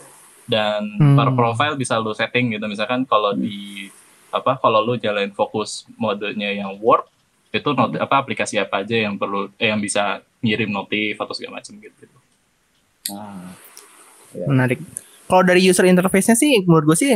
[0.43, 1.13] dan Hmm.
[1.13, 2.65] per profile bisa lu setting gitu.
[2.65, 3.85] Misalkan kalau di
[4.29, 7.05] apa kalau lu jalanin fokus modenya yang work
[7.49, 11.57] itu not, apa aplikasi apa aja yang perlu eh, yang bisa ngirim notif atau segala
[11.57, 12.05] macam gitu.
[13.09, 13.53] Ah.
[14.33, 14.81] Menarik.
[15.25, 17.09] Kalau dari user interface-nya sih menurut gue sih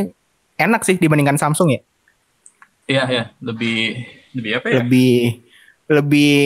[0.54, 1.82] enak sih dibandingkan Samsung ya.
[2.84, 4.04] Iya ya, lebih
[4.36, 4.74] lebih apa ya?
[4.84, 5.40] Lebih
[5.88, 6.36] lebih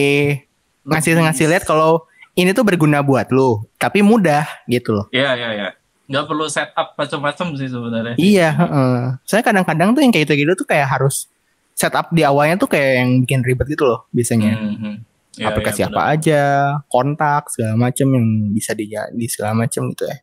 [0.87, 2.07] ngasih ngasih lihat kalau
[2.39, 5.05] ini tuh berguna buat lu, tapi mudah gitu loh.
[5.11, 5.67] Iya iya iya.
[6.09, 8.15] Nggak perlu setup macam-macam sih sebenarnya.
[8.17, 8.97] Iya, heeh.
[9.27, 11.29] Saya kadang-kadang tuh yang kayak gitu-gitu tuh kayak harus
[11.77, 14.57] setup di awalnya tuh kayak yang bikin ribet gitu loh biasanya.
[14.57, 14.93] Mhm.
[15.39, 16.13] Iya, Aplikasi iya, apa benar.
[16.17, 16.41] aja,
[16.89, 20.17] kontak segala macam yang bisa di, di segala macam gitu ya.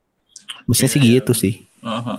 [0.66, 1.54] Mestinya sih Iya, gitu sih.
[1.86, 2.16] Aha.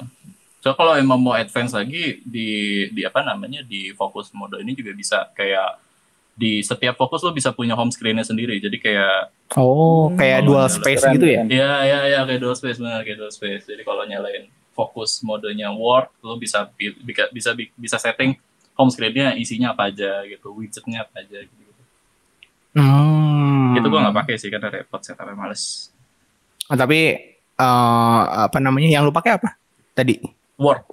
[0.67, 2.49] So kalau emang mau advance lagi di
[2.91, 5.79] di apa namanya di fokus mode ini juga bisa kayak
[6.35, 8.59] di setiap fokus lo bisa punya home screen-nya sendiri.
[8.59, 11.41] Jadi kayak Oh, kayak Hmm, dual keren, space keren, gitu ya?
[11.47, 13.63] Iya, iya, iya, kayak dual space benar, kayak dual space.
[13.63, 18.35] Jadi kalau nyalain fokus modenya work, lo bisa bisa bisa bisa setting
[18.75, 21.71] home screen-nya isinya apa aja gitu, widgetnya apa aja gitu.
[22.75, 23.79] Hmm.
[23.79, 25.95] Itu gua nggak pakai sih karena repot setupnya males.
[26.67, 26.99] Oh, tapi
[27.55, 28.91] eh, apa namanya?
[28.91, 29.55] Yang lu pakai apa?
[29.95, 30.36] Tadi.
[30.57, 30.83] Work.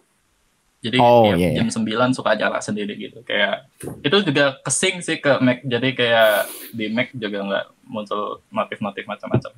[0.85, 1.65] Jadi Oh, tiap iya, iya.
[1.65, 3.25] jam 9 suka nyala sendiri gitu.
[3.25, 3.73] Kayak
[4.05, 5.65] itu juga kesing sih ke Mac.
[5.65, 9.53] Jadi kayak di Mac juga nggak muncul notif-notif macam-macam.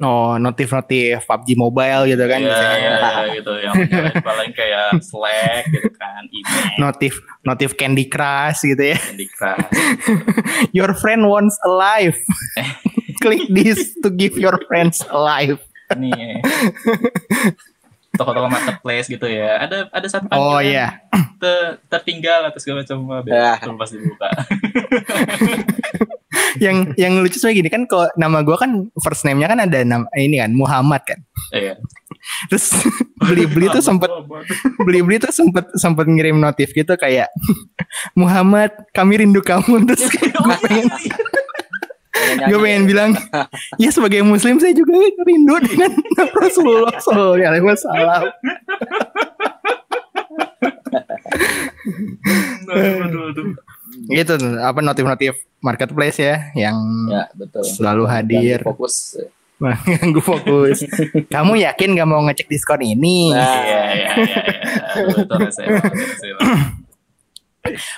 [0.00, 2.72] Oh, notif-notif PUBG Mobile gitu kan Iya, biasanya.
[2.72, 3.52] iya, iya, gitu.
[3.52, 3.74] Yang
[4.24, 7.12] paling kayak Slack gitu kan, email, Notif
[7.44, 8.96] notif Candy Crush gitu ya.
[8.96, 9.60] Candy Crush.
[10.76, 12.16] Your friend wants a life.
[13.20, 15.60] Click this to give your friends a life.
[15.92, 16.40] Nih.
[18.20, 19.64] Toko-toko marketplace gitu ya.
[19.64, 20.86] Ada ada satu Oh panggilan iya.
[21.40, 23.20] ter- tertinggal atau segala macam Ah.
[23.24, 24.28] biar terus pas dibuka.
[26.60, 30.04] yang yang lucu soalnya gini kan kalau nama gua kan first name-nya kan ada nama
[30.14, 31.18] ini kan Muhammad kan.
[31.50, 31.80] Iya.
[32.46, 32.76] Terus
[33.24, 34.10] beli-beli tuh sempet
[34.78, 37.32] beli-beli tuh sempet sempet ngirim notif gitu kayak
[38.20, 40.28] Muhammad kami rindu kamu terus gue
[40.60, 40.86] pengen
[42.42, 43.10] gue pengen bilang
[43.76, 44.92] ya sebagai muslim saya juga
[45.22, 45.92] rindu dengan
[46.36, 48.22] Rasulullah Sallallahu Alaihi Wasallam.
[54.10, 56.76] Gitu apa notif-notif marketplace ya yang
[57.08, 57.62] Ya, betul.
[57.66, 58.58] selalu hadir.
[58.62, 59.18] Fokus.
[59.60, 60.88] mengganggu fokus.
[61.28, 63.28] Kamu yakin gak mau ngecek diskon ini?
[63.28, 64.32] Nah, Iya, iya, iya, iya.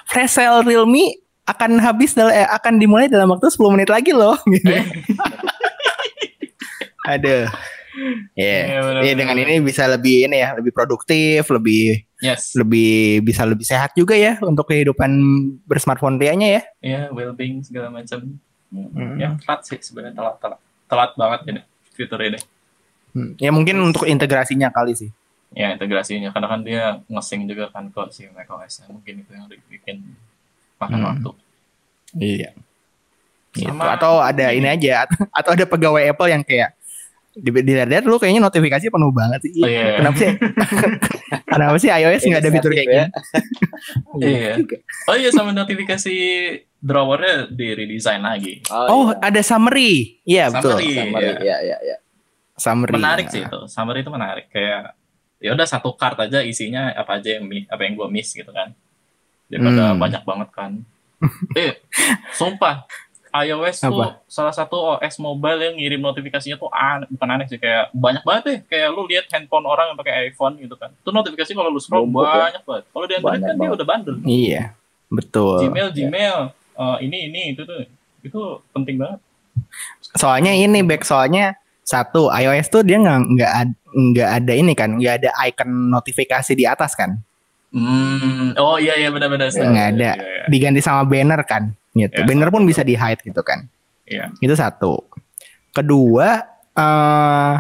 [0.03, 4.39] Flash sale Realme akan habis dal- eh, akan dimulai dalam waktu 10 menit lagi loh
[4.55, 4.71] gitu.
[7.07, 7.47] Aduh.
[8.33, 12.55] Ya, benar, ya benar, dengan ini bisa lebih ini ya, lebih produktif, lebih Yes.
[12.55, 15.11] lebih bisa lebih sehat juga ya untuk kehidupan
[15.67, 16.63] bersmartphone prianya ya.
[16.79, 18.39] Iya, well-being segala macam.
[18.71, 19.19] Hmm.
[19.19, 20.61] Ya, telat sih sebenarnya telat, telat.
[20.87, 21.61] Telat banget ini
[21.93, 22.39] fitur ini.
[23.13, 23.35] Hmm.
[23.37, 25.11] Ya mungkin untuk integrasinya kali sih.
[25.53, 28.87] Ya, integrasinya karena kan dia ngesing juga kan kok si macOS.
[28.89, 30.01] Mungkin itu yang bikin
[30.83, 31.09] makan Hmm.
[31.09, 31.31] waktu.
[32.15, 32.51] Iya.
[33.53, 33.69] Gitu.
[33.69, 36.73] Sama- Atau ada ini aja atau, ada pegawai Apple yang kayak
[37.33, 39.53] di dilihat lu kayaknya notifikasi penuh banget sih.
[39.57, 39.97] Oh, iya.
[39.97, 40.31] Kenapa sih?
[41.53, 43.05] Kenapa sih iOS nggak ada fitur kayak ya.
[43.09, 43.09] gini?
[44.23, 44.53] Iya.
[45.09, 46.15] Oh iya sama notifikasi
[46.79, 48.61] drawernya di redesign lagi.
[48.69, 49.19] Oh, iya.
[49.23, 50.21] ada summary.
[50.23, 50.77] Iya, betul.
[50.77, 50.93] Summary.
[51.09, 51.35] Iya.
[51.41, 51.97] ya, ya, ya.
[52.55, 52.93] Summary.
[52.93, 53.61] Menarik sih itu.
[53.67, 54.93] Summary itu menarik kayak
[55.41, 58.77] ya udah satu card aja isinya apa aja yang apa yang gua miss gitu kan.
[59.53, 60.01] Daripada Hmm.
[60.01, 60.73] banyak banget kan.
[61.55, 61.77] eh,
[62.33, 62.83] sumpah
[63.33, 64.21] iOS tuh Apa?
[64.27, 68.43] salah satu OS mobile yang ngirim notifikasinya tuh aneh, bukan aneh sih kayak banyak banget
[68.43, 70.93] deh kayak lu lihat handphone orang yang pakai iPhone gitu kan.
[71.01, 72.51] Tuh notifikasi kalau lu scroll Numpuk ya.
[72.51, 72.85] banyak banget.
[72.87, 74.17] Kalau di Android Banyak kan dia udah bundle.
[74.23, 74.63] Iya,
[75.09, 75.57] betul.
[75.63, 76.37] Gmail, Gmail,
[76.75, 77.81] eh, ini ini itu tuh
[78.21, 78.41] itu
[78.73, 79.21] penting banget.
[80.13, 83.53] Soalnya ini back soalnya satu iOS tuh dia nggak nggak
[83.93, 87.17] nggak ada ini kan, nggak ada icon notifikasi di atas kan,
[87.73, 89.49] Hmm, oh iya iya benar-benar.
[89.49, 90.11] nggak ada.
[90.13, 90.45] Iya, iya.
[90.47, 92.21] Diganti sama banner kan, gitu.
[92.21, 93.65] Ya, banner pun bisa di hide gitu kan.
[94.05, 94.29] Iya.
[94.39, 95.01] Itu satu.
[95.73, 96.37] Kedua,
[96.73, 97.55] eh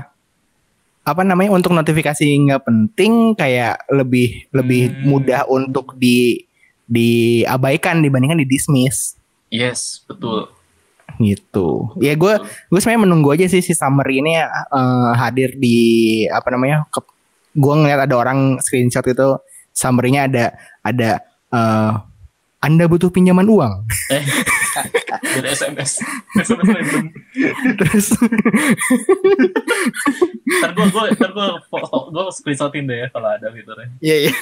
[1.03, 5.03] apa namanya untuk notifikasi nggak penting kayak lebih lebih Hmm.
[5.11, 6.38] mudah untuk di
[6.87, 9.16] diabaikan dibandingkan di dismiss
[9.48, 10.48] Yes, betul.
[11.18, 11.92] gitu.
[12.01, 15.79] Ya gue gue sebenarnya menunggu aja sih si summary ini eh, hadir di
[16.29, 16.85] apa namanya?
[17.53, 19.29] Gue ngeliat ada orang screenshot itu
[19.73, 20.45] summary-nya ada
[20.85, 21.11] ada
[21.53, 21.93] eh,
[22.63, 23.91] anda butuh pinjaman uang.
[24.15, 24.23] Eh,
[25.35, 25.99] dari SMS.
[26.39, 27.05] SMS random.
[27.83, 28.07] Terus
[30.63, 31.47] Ntar gue gue ntar gue
[32.13, 33.89] gue screenshotin deh ya kalau ada fiturnya.
[33.99, 34.33] Iya iya.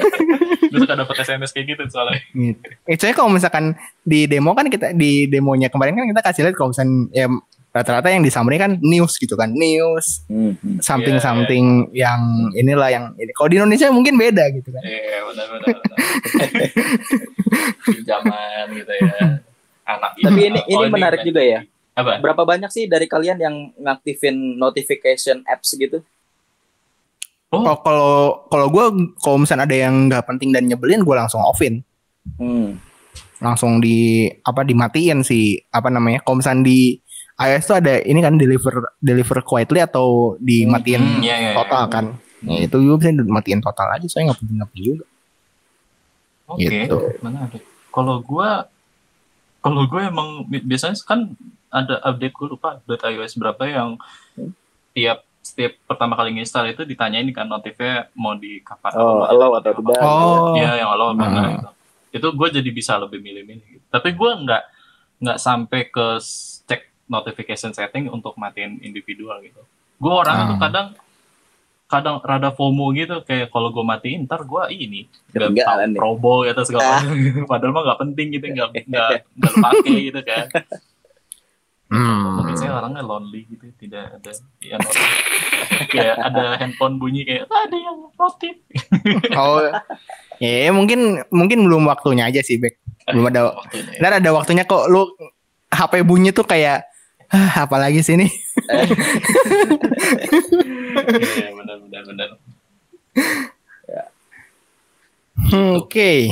[0.72, 2.20] Gue suka dapet SMS kayak gitu soalnya.
[2.34, 2.68] Gitu.
[2.90, 3.64] Eh, soalnya kalau misalkan
[4.02, 7.30] di demo kan kita di demonya kemarin kan kita kasih lihat kalau misalkan ya
[7.74, 10.78] rata-rata yang di summary kan news gitu kan news Hmm, hmm.
[10.78, 11.26] something Iya, iya.
[11.26, 12.20] something yang
[12.54, 13.34] inilah yang ini.
[13.34, 14.78] Kalau di Indonesia mungkin beda gitu kan.
[14.80, 15.66] Iya benar benar.
[15.74, 15.98] benar.
[17.84, 19.10] Pinjaman gitu ya.
[19.84, 21.60] Anak Tapi ini oh, ini menarik juga ya.
[21.94, 22.18] Apa?
[22.18, 26.00] Berapa banyak sih dari kalian yang ngaktifin notification apps gitu?
[27.50, 28.10] Oh, Kalau kalau
[28.48, 28.84] kalau gue
[29.18, 31.82] kalau misalnya ada yang nggak penting dan nyebelin gue langsung offin,
[32.40, 32.80] Hmm.
[33.38, 36.24] langsung di apa dimatiin sih apa namanya.
[36.24, 36.98] Kalau misalnya di
[37.36, 40.06] iOS tuh ada ini kan deliver deliver quietly atau
[40.38, 41.54] dimatiin Hmm, iya, iya, iya.
[41.54, 42.04] total kan.
[42.40, 45.06] Ya, itu juga bisa dimatiin total aja soalnya nggak penting nggak penting juga.
[46.46, 46.96] Oke, Gitu.
[47.20, 47.62] menarik.
[47.88, 48.68] Kalau gua
[49.58, 51.32] kalau gue emang bi- biasanya kan
[51.68, 53.96] ada update gue lupa update iOS berapa yang
[54.92, 59.72] tiap setiap pertama kali install itu ditanyain kan notifnya mau di kapan Oh, allow atau
[59.72, 59.98] tidak?
[59.98, 60.52] Oh.
[60.52, 61.54] Iya yang allow apa enggak Hmm.
[61.54, 61.70] gitu.
[62.14, 63.66] Itu gue jadi bisa lebih milih-milih.
[63.74, 63.86] Gitu.
[63.88, 64.62] Tapi gue nggak
[65.18, 66.06] nggak sampai ke
[67.06, 69.60] notification setting untuk matiin individual gitu.
[69.96, 70.62] Gue orangnya tuh Ah.
[70.62, 70.86] kadang
[71.86, 75.96] kadang rada FOMO gitu kayak kalau gue matiin ntar gue ini nggak Ketinggalan nih.
[75.96, 77.12] probo gitu segala macam.
[77.46, 80.46] padahal mah nggak penting gitu nggak nggak nggak pakai gitu kan
[81.86, 82.40] Hmm.
[82.40, 84.80] mungkin saya orangnya lonely gitu tidak ada yang
[85.92, 88.56] kayak ada handphone bunyi kayak "Ah, ada yang notif
[89.38, 89.62] Oh,
[90.40, 92.80] ya mungkin mungkin belum waktunya aja sih, Bek.
[93.06, 93.52] Belum ada.
[93.54, 94.00] Waktunya ya.
[94.00, 95.06] Ntar ada waktunya kok lu
[95.68, 96.82] HP bunyi tuh kayak
[97.28, 98.28] ah, apalagi sih ini?
[101.14, 102.28] Iya, benar benar benar
[105.34, 106.30] Hmm, Oke.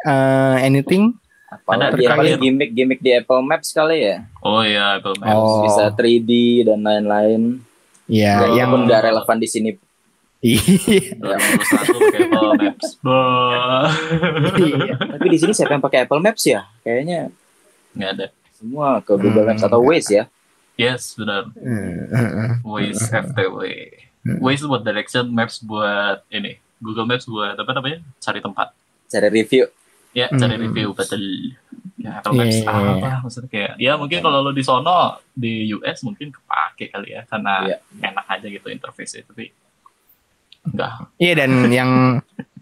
[0.00, 1.12] Eh, anything?
[1.46, 2.44] Apalagi Ada ya, paling terakhir.
[2.44, 4.16] gimmick-gimmick di Apple Maps kali ya.
[4.42, 5.64] oh iya Apple Maps Oh.
[5.64, 6.30] Bisa 3D
[6.64, 7.60] dan lain-lain.
[8.06, 8.56] Ya, Oh.
[8.56, 9.70] yang Pun nggak relevan di sini.
[10.38, 10.60] Iya.
[11.18, 12.86] pakai Apple Maps.
[14.56, 14.96] Iya.
[14.96, 16.64] Tapi di sini siapa yang pakai Apple Maps ya?
[16.80, 17.28] Kayaknya
[17.92, 18.26] nggak ada
[18.58, 19.50] semua ke Google Hmm.
[19.52, 20.24] Maps atau Waze ya.
[20.76, 21.46] yes benar
[22.62, 23.58] Waze FTW
[24.38, 28.74] Waze buat direction Maps buat ini Google Maps buat apa namanya cari tempat
[29.06, 29.64] Cari review.
[30.10, 30.64] ya cari Hmm.
[30.64, 31.22] review betul
[31.96, 32.70] ya Apple Maps Iya.
[32.70, 34.98] apa maksudnya kayak ya mungkin kalau lo di sono
[35.30, 37.76] di US mungkin kepake kali ya karena Iya.
[38.04, 39.50] enak aja gitu interface tapi
[40.64, 41.90] enggak Iya dan yang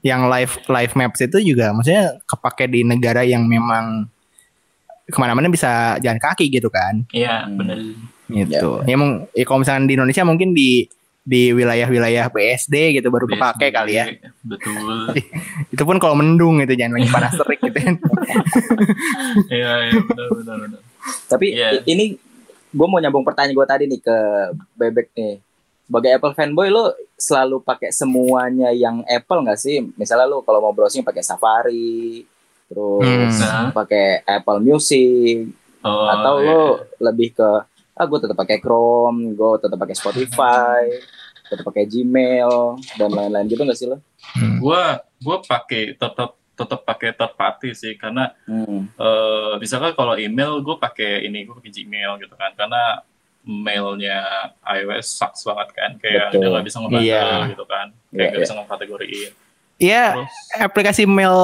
[0.00, 4.06] yang live live maps itu juga maksudnya kepake di negara yang memang
[5.06, 7.56] ke mana-mana bisa jalan kaki gitu kan iya Hmm.
[7.56, 7.78] bener
[8.26, 8.82] gitu.
[8.82, 10.90] Ya, emang ya kalau misalkan di Indonesia mungkin di
[11.22, 14.06] di wilayah-wilayah BSD gitu baru kepake kali ya.
[14.40, 15.14] betul
[15.74, 17.94] Itu pun kalau mendung gitu jangan lagi panas terik gitu kan.
[19.48, 20.80] iya iya benar benar benar
[21.26, 22.04] Tapi i- ini
[22.68, 24.16] gue mau nyambung pertanyaan gue tadi nih ke
[24.72, 25.34] Bebek nih.
[25.86, 29.86] Sebagai Apple fanboy lo selalu pakai semuanya yang Apple nggak sih?
[29.94, 32.26] Misalnya lo kalau mau browsing pakai Safari,
[32.66, 33.70] terus Hmm.
[33.70, 35.50] pakai Apple Music,
[35.80, 36.48] oh, atau iya.
[36.48, 36.60] lo
[37.00, 37.50] lebih ke
[37.92, 40.82] ah gue tetap pakai Chrome, gue tetap pakai Spotify,
[41.46, 42.52] tetap pakai Gmail
[42.94, 43.98] dan lain-lain gitu nggak sih lo?
[44.58, 48.90] gua gua pakai tetap tetap pakai third party sih karena Hmm.
[48.90, 53.00] eh misalkan kalau email gue pakai ini gue pakai Gmail gitu kan karena
[53.46, 54.18] mailnya
[54.66, 56.40] iOS sucks banget kan kayak Betul.
[56.40, 57.24] dia nggak bisa ngebaca Iya.
[57.46, 58.42] gitu kan kayak Iya, nggak iya.
[58.42, 59.32] bisa ngekategoriin
[59.76, 61.36] Iya, terus aplikasi mail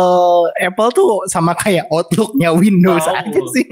[0.55, 3.13] Apple tuh sama kayak Outlook-nya Windows Tahu.
[3.15, 3.65] aja sih.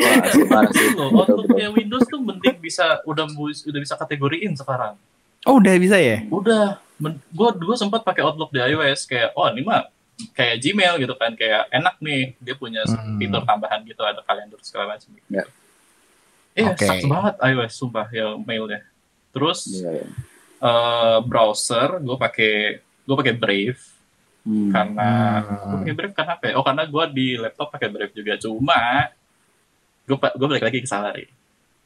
[1.56, 5.00] Yang Windows tuh mending bisa udah udah bisa kategoriin sekarang
[5.42, 6.20] Oh, udah bisa ya?
[6.26, 9.88] udah gue gue sempat pakai Outlook di iOS kayak oh ini mah
[10.30, 13.16] kayak Gmail gitu kan kayak enak nih dia punya Hmm.
[13.16, 15.24] fitur tambahan gitu ada kalender segala macam gitu.
[15.30, 15.44] Ya.
[16.52, 18.84] Iya, sucks banget iOS sumpah ya mailnya.
[19.32, 20.06] Terus Iya, iya.
[20.60, 22.52] eh, browser gue pakai
[23.00, 23.80] gue pakai Brave
[24.40, 24.72] Hmm.
[24.72, 25.72] karena gue Hmm.
[25.78, 26.44] pakai Brave karena apa?
[26.44, 26.54] ya?
[26.54, 28.80] Oh karena gue di laptop pakai Brave juga cuma
[30.02, 31.28] gue gue balik lagi ke Safari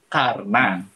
[0.07, 0.87] karena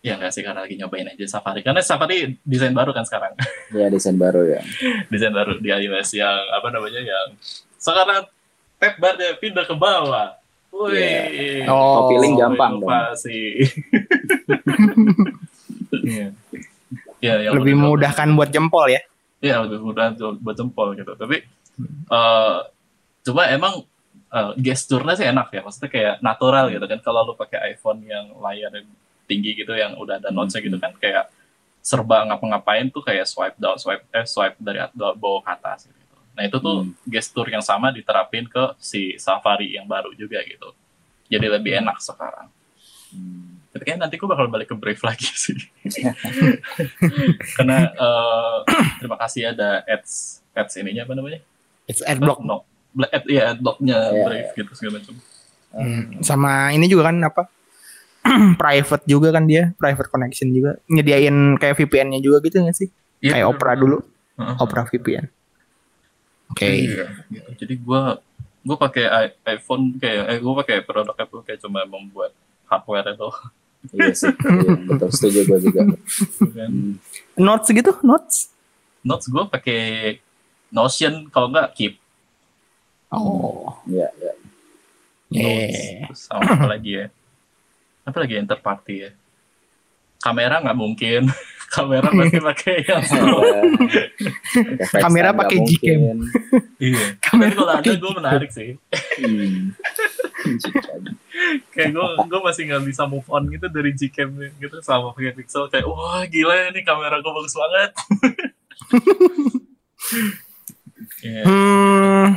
[0.00, 3.36] ya nggak sih karena lagi nyobain aja Safari karena Safari desain baru kan sekarang
[3.76, 4.60] Ya desain baru ya.
[5.06, 7.26] desain baru di iOS yang apa namanya yang
[7.76, 8.24] sekarang
[8.76, 10.34] tab barnya pindah ke bawah.
[10.72, 10.96] Wih.
[10.96, 11.68] Iya.
[11.68, 12.08] Oh.
[12.10, 12.88] Link gampang dong.
[12.88, 13.60] Inovasi.
[15.92, 16.26] Iya.
[17.22, 18.98] Ya, yang Lebih udah- memudahkan buat jempol ya.
[19.42, 21.12] Iya, lebih mudah buat jempol gitu.
[21.18, 21.42] Tapi
[22.08, 22.58] eh
[23.26, 23.82] cuma emang
[24.32, 25.60] eh, gesturnya sih enak ya.
[25.66, 26.98] Maksudnya kayak natural gitu kan.
[27.02, 28.86] Kalau lu pakai iPhone yang layarnya
[29.26, 31.30] tinggi gitu yang udah ada notes gitu kan kayak
[31.82, 35.98] serba ngapa-ngapain tuh kayak swipe down, swipe eh swipe dari bawah ke atas gitu.
[36.32, 36.94] Nah, itu tuh Hmm.
[37.04, 40.70] gestur yang sama diterapin ke si Safari yang baru juga gitu.
[41.26, 42.46] Jadi lebih enak sekarang.
[43.10, 43.61] Hmm.
[43.72, 45.56] Tapi kayaknya nanti gue bakal balik ke Brave lagi sih.
[47.56, 48.56] Karena eh,
[49.00, 51.40] terima kasih ada ads ads ininya apa namanya?
[51.88, 52.44] It's adblock.
[52.44, 52.68] No,
[53.08, 55.14] ad, iya adblocknya Iya, Brave gitu segala macam.
[55.72, 57.48] Hmm, Sama ini juga kan apa?
[58.60, 60.78] private juga kan dia, private connection juga.
[60.86, 62.88] Nyediain kayak VPN-nya juga gitu nggak sih?
[63.24, 63.98] Iya, kayak bener, Opera dulu,
[64.38, 64.56] Heeh.
[64.60, 65.26] Opera VPN.
[66.52, 66.68] Oke.
[66.68, 67.50] Iya, gitu.
[67.64, 68.02] Jadi gue
[68.62, 72.30] gue pakai iPhone kayak eh gue pakai produk Apple kayak cuma membuat
[72.70, 73.28] hardware itu
[73.90, 74.30] Iya sih.
[74.30, 75.80] Iya, betul setuju gue juga.
[75.82, 75.88] kan.
[76.70, 76.92] Hmm.
[77.34, 78.36] Notes gitu, notes.
[79.02, 79.82] Notes gue pakai
[80.70, 81.94] Notion kalau nggak Keep.
[83.10, 83.82] Oh.
[83.90, 84.32] Iya, iya.
[85.28, 85.74] Notes.
[85.74, 86.06] Yeah.
[86.08, 87.06] Terus sama apa lagi ya?
[88.06, 89.10] Apa lagi yang terparty ya?
[90.22, 91.22] Kamera nggak mungkin.
[91.72, 93.00] Kamera pasti pakai yang
[94.92, 96.18] Pakai Kamera pakai Gcam.
[96.76, 97.04] Iya.
[97.24, 98.76] Kamera kalau ada gue menarik sih.
[99.18, 99.72] Hmm.
[101.70, 105.68] Kayak gue gue masih nggak bisa move on gitu dari Gcam gitu sama pakai Pixel
[105.68, 107.90] kayak wah gila ini kamera gue bagus banget.
[111.22, 111.46] Iya.
[111.46, 112.34] Hmm.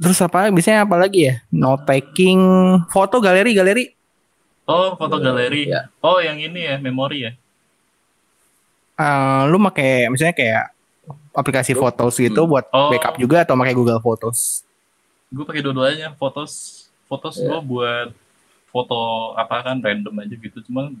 [0.00, 0.48] Terus apa?
[0.48, 1.34] Biasanya apa lagi ya?
[1.52, 2.40] Note taking,
[2.88, 3.84] foto galeri, galeri.
[4.64, 5.68] Oh, foto galeri.
[5.68, 5.92] Ya.
[6.00, 7.32] Oh, yang ini ya, memori ya.
[8.96, 10.64] Eh, lu pakai misalnya kayak
[11.32, 12.50] aplikasi Photos gitu Hmm.
[12.50, 12.88] buat Oh.
[12.88, 14.64] backup juga atau pakai Google Photos?
[15.28, 16.16] Gue pakai dua-duanya.
[16.16, 16.81] Fotos,
[17.12, 17.44] fotos Iya.
[17.46, 18.08] gue buat
[18.66, 19.00] foto
[19.36, 20.58] apa kan random aja gitu.
[20.64, 20.96] Cuman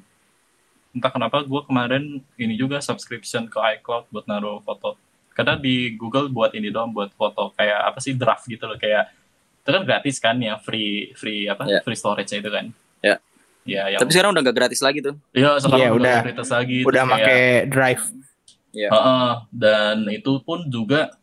[0.92, 2.04] entah kenapa gue kemarin
[2.36, 5.00] ini juga subscription ke iCloud buat naruh foto.
[5.32, 9.08] Karena di Google buat ini doang buat foto kayak apa sih draft gitu loh kayak
[9.62, 11.80] itu kan gratis kan ya free free apa Iya.
[11.80, 12.68] free storage itu kan.
[13.00, 13.16] Iya.
[13.62, 15.14] Ya, yang Tapi sekarang udah gak gratis lagi tuh.
[15.30, 16.18] Iya, sekarang Iya, udah, udah.
[16.26, 16.78] gratis lagi.
[16.82, 18.04] Udah pakai Drive.
[18.74, 18.88] Iya.
[18.90, 21.14] Heeh, dan itu pun juga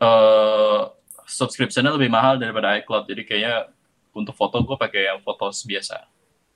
[0.00, 0.80] eh
[1.22, 3.06] subscriptionnya lebih mahal daripada iCloud.
[3.06, 3.68] Jadi kayaknya
[4.12, 6.04] untuk foto gue pakai yang fotos biasa,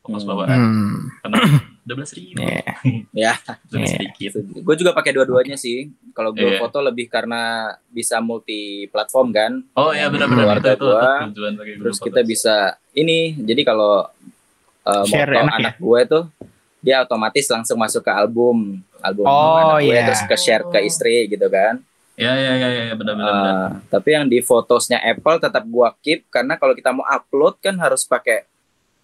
[0.01, 0.31] fotos Hmm.
[0.31, 0.59] bawaan.
[0.59, 0.97] Hmm.
[1.21, 1.39] Karena
[1.87, 2.63] dua belas ribu, Iya.
[3.11, 3.33] Ya.
[3.73, 3.95] lebih Iya.
[3.97, 4.31] sedikit.
[4.61, 5.89] Gue juga pakai dua-duanya sih.
[6.13, 6.61] Kalau gue Iya.
[6.61, 9.53] foto lebih karena bisa multi platform kan.
[9.73, 10.89] Oh iya benar-benar itu, itu,
[11.33, 12.55] tujuan pakai Terus kita bisa
[12.93, 13.35] ini.
[13.37, 14.05] Jadi kalau
[14.83, 15.59] uh, Share moto enak ya?
[15.59, 16.25] anak gue tuh
[16.79, 20.07] dia otomatis langsung masuk ke album album Oh, anak gue iya.
[20.07, 21.83] terus ke share ke istri gitu kan.
[22.17, 23.29] Ya ya ya ya benar-benar.
[23.29, 23.53] benar.
[23.53, 27.77] Uh, tapi yang di fotosnya Apple tetap gua keep karena kalau kita mau upload kan
[27.77, 28.49] harus pakai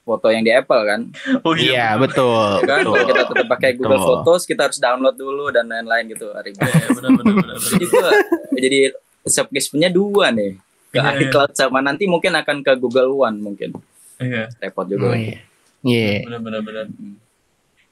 [0.02, 1.00] foto yang di Apple kan.
[1.44, 2.00] oh Iya, benar-benar.
[2.02, 2.48] betul.
[2.56, 3.04] Ya kan betul.
[3.04, 4.06] kita tetap pakai Google Betul.
[4.08, 6.56] Photos kita harus download dulu dan lain-lain gitu ribet.
[6.64, 7.56] Iya, benar-benar, benar-benar.
[7.60, 8.08] jadi gua
[8.50, 8.78] jadi
[9.22, 10.52] subscriptionnya dua nih
[10.88, 11.20] ke Iya, iya.
[11.22, 13.76] iCloud sama nanti mungkin akan ke Google One mungkin
[14.16, 15.12] Iya, repot Oh, juga.
[15.14, 15.36] iya.
[15.84, 16.24] Iya.
[16.24, 16.60] benar-benar.
[16.62, 16.86] benar.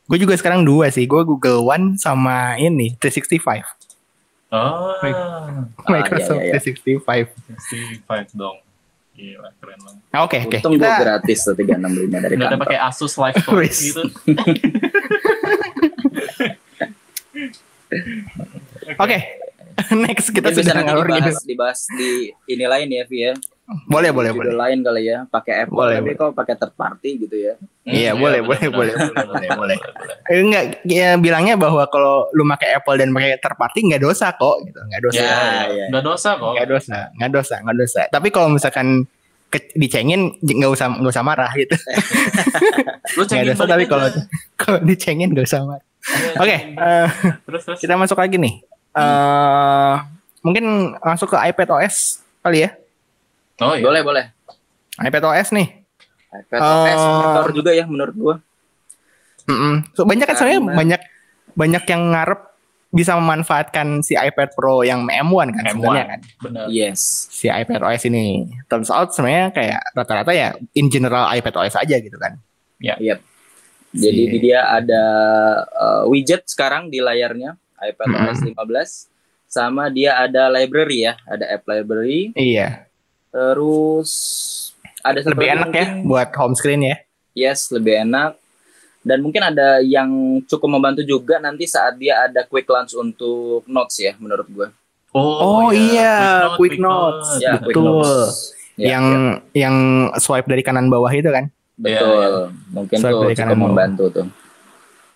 [0.07, 1.05] Gue juga sekarang dua sih.
[1.05, 3.63] Gue Google One sama ini 365.
[4.51, 4.99] Oh,
[5.87, 6.59] Microsoft iya, iya.
[6.59, 7.31] 365.
[8.03, 8.59] 65 dong.
[9.15, 10.03] Gila, keren banget.
[10.09, 10.57] Nah, Oke, oke.
[10.57, 11.71] Untung gua Kita gratis tuh 365
[12.17, 12.59] dari Nggak ada kantor.
[12.67, 13.79] pakai Asus Live Wis.
[13.85, 14.03] gitu.
[18.97, 19.19] oke.
[19.93, 21.15] Next kita Mungkin bisa sudah nanti ngalur gitu.
[21.17, 22.11] dibahas, dibahas di
[22.47, 23.33] ini lain ya, Vi ya.
[23.87, 24.57] Boleh, boleh, Judul boleh.
[24.57, 26.19] lain kali ya, pakai Apple Boleh, tapi boleh.
[26.21, 27.55] kok pakai third party gitu ya.
[27.83, 29.49] Iya, Hmm, boleh, boleh, boleh, boleh, boleh.
[29.49, 29.79] boleh.
[30.27, 34.31] Eh, enggak, ya bilangnya bahwa kalau lu pakai Apple dan pakai third party nggak dosa
[34.33, 34.81] kok, gitu.
[34.81, 35.21] Nggak dosa.
[35.21, 35.85] Ya, iya.
[35.87, 36.53] nggak dosa kok.
[36.53, 38.01] Nggak dosa, nggak dosa, nggak dosa.
[38.09, 38.87] Tapi kalau misalkan
[39.47, 41.75] ke- dicengin nggak usah nggak usah marah gitu.
[43.15, 44.07] Lu Nggak cengin dosa tapi kalau
[44.61, 45.87] kalau dicengin nggak usah marah.
[46.01, 46.75] Iya, Oke, cengin.
[46.77, 47.09] eh,
[47.45, 47.79] terus terus.
[47.79, 48.55] kita masuk lagi nih.
[48.93, 49.95] Eh
[50.41, 50.65] mungkin
[50.97, 51.97] masuk ke iPad OS
[52.41, 52.71] kali ya.
[53.61, 53.85] Oh iya.
[53.85, 54.25] Boleh, boleh.
[54.99, 55.69] iPad OS nih.
[56.31, 58.35] iPad OS Eh, motor juga ya menurut gua.
[59.45, 59.83] Mm-mm.
[59.93, 61.01] So, banyak kan sebenarnya banyak
[61.53, 62.41] banyak yang ngarep
[62.91, 65.73] bisa memanfaatkan si iPad Pro yang M1 kan M1.
[65.73, 66.21] sebenarnya kan.
[66.41, 66.65] Benar.
[66.69, 67.01] Yes.
[67.29, 68.51] Si iPad OS ini.
[68.67, 72.39] Turns out sebenarnya kayak rata-rata ya in general iPad OS aja gitu kan.
[72.79, 73.19] Yep.
[73.91, 75.03] Jadi Si- di dia ada
[75.67, 78.27] uh, widget sekarang di layarnya iPad Mm-mm.
[78.29, 79.11] OS 15
[79.47, 82.31] sama dia ada library ya, ada app library.
[82.35, 82.90] Iya.
[83.31, 84.11] Terus
[85.01, 86.97] ada Lebih enak ya mungkin- buat home screen ya.
[87.33, 88.37] Yes, lebih enak.
[89.01, 90.11] Dan mungkin ada yang
[90.45, 94.69] cukup membantu juga nanti saat dia ada quick launch untuk notes ya menurut gua.
[95.11, 97.41] Oh, iya, Quick Quick Notes.
[97.41, 97.65] Ya, Betul.
[97.67, 98.35] quick notes.
[98.77, 99.05] Ya, yang
[99.51, 99.77] yang
[100.17, 101.51] swipe dari kanan bawah itu kan.
[101.75, 102.53] betul.
[102.71, 103.67] Mungkin Swipe tuh dari cukup kanan bawah.
[103.67, 104.27] membantu tuh.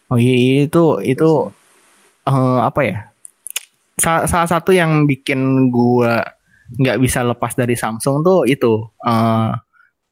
[0.06, 1.30] Oh iya iya, itu itu
[2.24, 2.96] eh, apa ya?
[3.94, 5.38] Salah, salah satu yang bikin
[5.68, 6.24] gua
[6.74, 9.50] nggak bisa lepas dari Samsung tuh itu eh,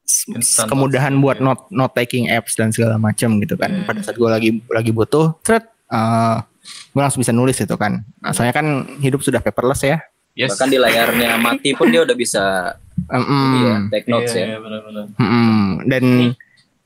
[0.02, 1.44] s- Instant kemudahan notes, buat ya.
[1.44, 3.72] note note taking apps dan segala macam gitu kan.
[3.72, 3.84] Iya.
[3.84, 6.36] Pada saat gua lagi lagi butuh, thread eh
[6.90, 8.04] gua langsung bisa nulis itu kan.
[8.18, 8.66] Nah, soalnya kan
[8.98, 9.98] hidup sudah paperless ya.
[10.32, 10.54] Yes.
[10.54, 12.72] Bahkan di layarnya mati pun dia udah bisa
[13.04, 13.52] Mm-mm.
[13.58, 14.46] iya, take notes Iya, ya.
[14.46, 15.04] iya, benar-benar.
[15.12, 15.60] Mm-mm.
[15.84, 16.04] Dan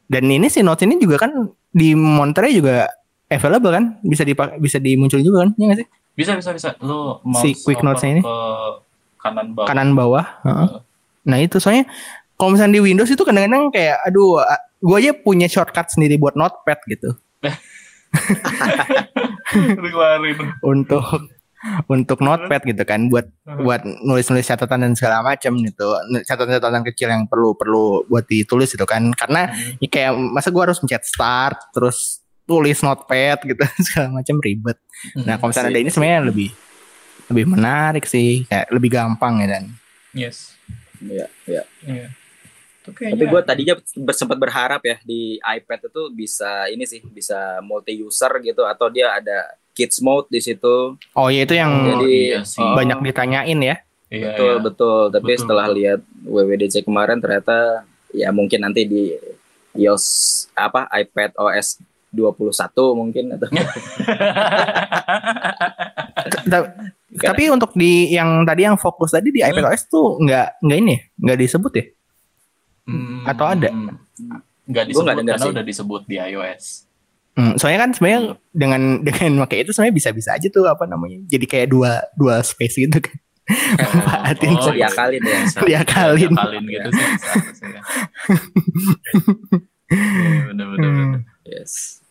[0.07, 1.31] dan ini si notes ini juga kan
[1.69, 2.87] di Monterey juga
[3.27, 5.89] available kan, bisa dipak bisa dimunculin juga kan, ya nggak sih?
[6.15, 6.69] Bisa bisa bisa.
[6.81, 8.23] Lu mau Si quick notes-nya ini?
[8.23, 8.37] ke
[9.31, 9.67] kanan bawah.
[9.67, 10.25] Kanan bawah.
[10.43, 10.69] heeh.
[11.27, 11.91] Nah itu soalnya
[12.37, 14.45] kalau misalnya di Windows itu kadang-kadang kayak, aduh,
[14.77, 17.17] gue aja punya shortcut sendiri buat notepad gitu
[20.63, 21.03] untuk
[21.91, 25.87] untuk notepad gitu kan, buat buat nulis-nulis catatan dan segala macam gitu,
[26.23, 29.81] catatan-catatan kecil yang perlu perlu buat ditulis gitu kan, karena Hmm.
[29.83, 33.59] ya kayak masa gue harus mencet start terus tulis notepad gitu
[33.91, 34.79] segala macam ribet.
[35.27, 36.55] Nah kalau misalnya ada ini sebenarnya lebih
[37.31, 39.65] lebih menarik sih, kayak lebih gampang ya dan.
[40.15, 40.55] Yes.
[41.03, 41.63] Iya, iya.
[41.85, 42.09] Iya.
[42.87, 43.75] Itu Tapi gue tadinya
[44.15, 49.11] sempat berharap ya di iPad itu bisa ini sih bisa multi user gitu atau dia
[49.19, 50.95] ada kids mode di situ.
[51.13, 51.69] Oh ya itu yang
[51.99, 52.63] Jadi, iya sih.
[52.63, 53.77] oh, banyak ditanyain ya.
[54.07, 54.63] Iya, betul iya.
[54.63, 55.01] betul.
[55.11, 55.77] Tapi Betul, setelah betul.
[55.83, 57.83] lihat WWDC kemarin ternyata
[58.15, 59.13] ya mungkin nanti di
[59.77, 60.07] iOS
[60.57, 61.83] apa iPad OS
[62.15, 63.51] 21 mungkin atau
[66.49, 66.73] Ta-
[67.17, 71.01] Tapi untuk di yang tadi yang fokus tadi di iPadOS tuh nggak nggak ini, ya?
[71.23, 71.85] nggak disebut ya?
[72.87, 73.25] Hmm.
[73.25, 73.69] Atau ada?
[74.67, 75.53] nggak disebut denger karena sih.
[75.55, 76.65] udah disebut di iOS.
[77.37, 81.21] Hmm, soalnya kan sebenarnya dengan dengan pakai itu sebenarnya bisa-bisa aja tuh apa namanya.
[81.29, 83.17] Jadi kayak dua dua space gitu kan.
[83.79, 84.91] Manfaatin Bisa Oh, iya.
[84.91, 85.39] diakalin ya.
[85.47, 85.59] Bisa.
[85.63, 86.31] Diakalin.
[86.35, 87.81] Diakalin gitu sih harusnya.
[89.87, 90.91] Iya, bener-bener.
[90.91, 91.15] Hmm.
[91.47, 92.03] Yes.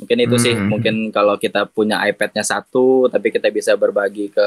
[0.00, 0.72] Mungkin itu sih, Hmm.
[0.72, 4.46] mungkin kalau kita punya iPad-nya satu, tapi kita bisa berbagi ke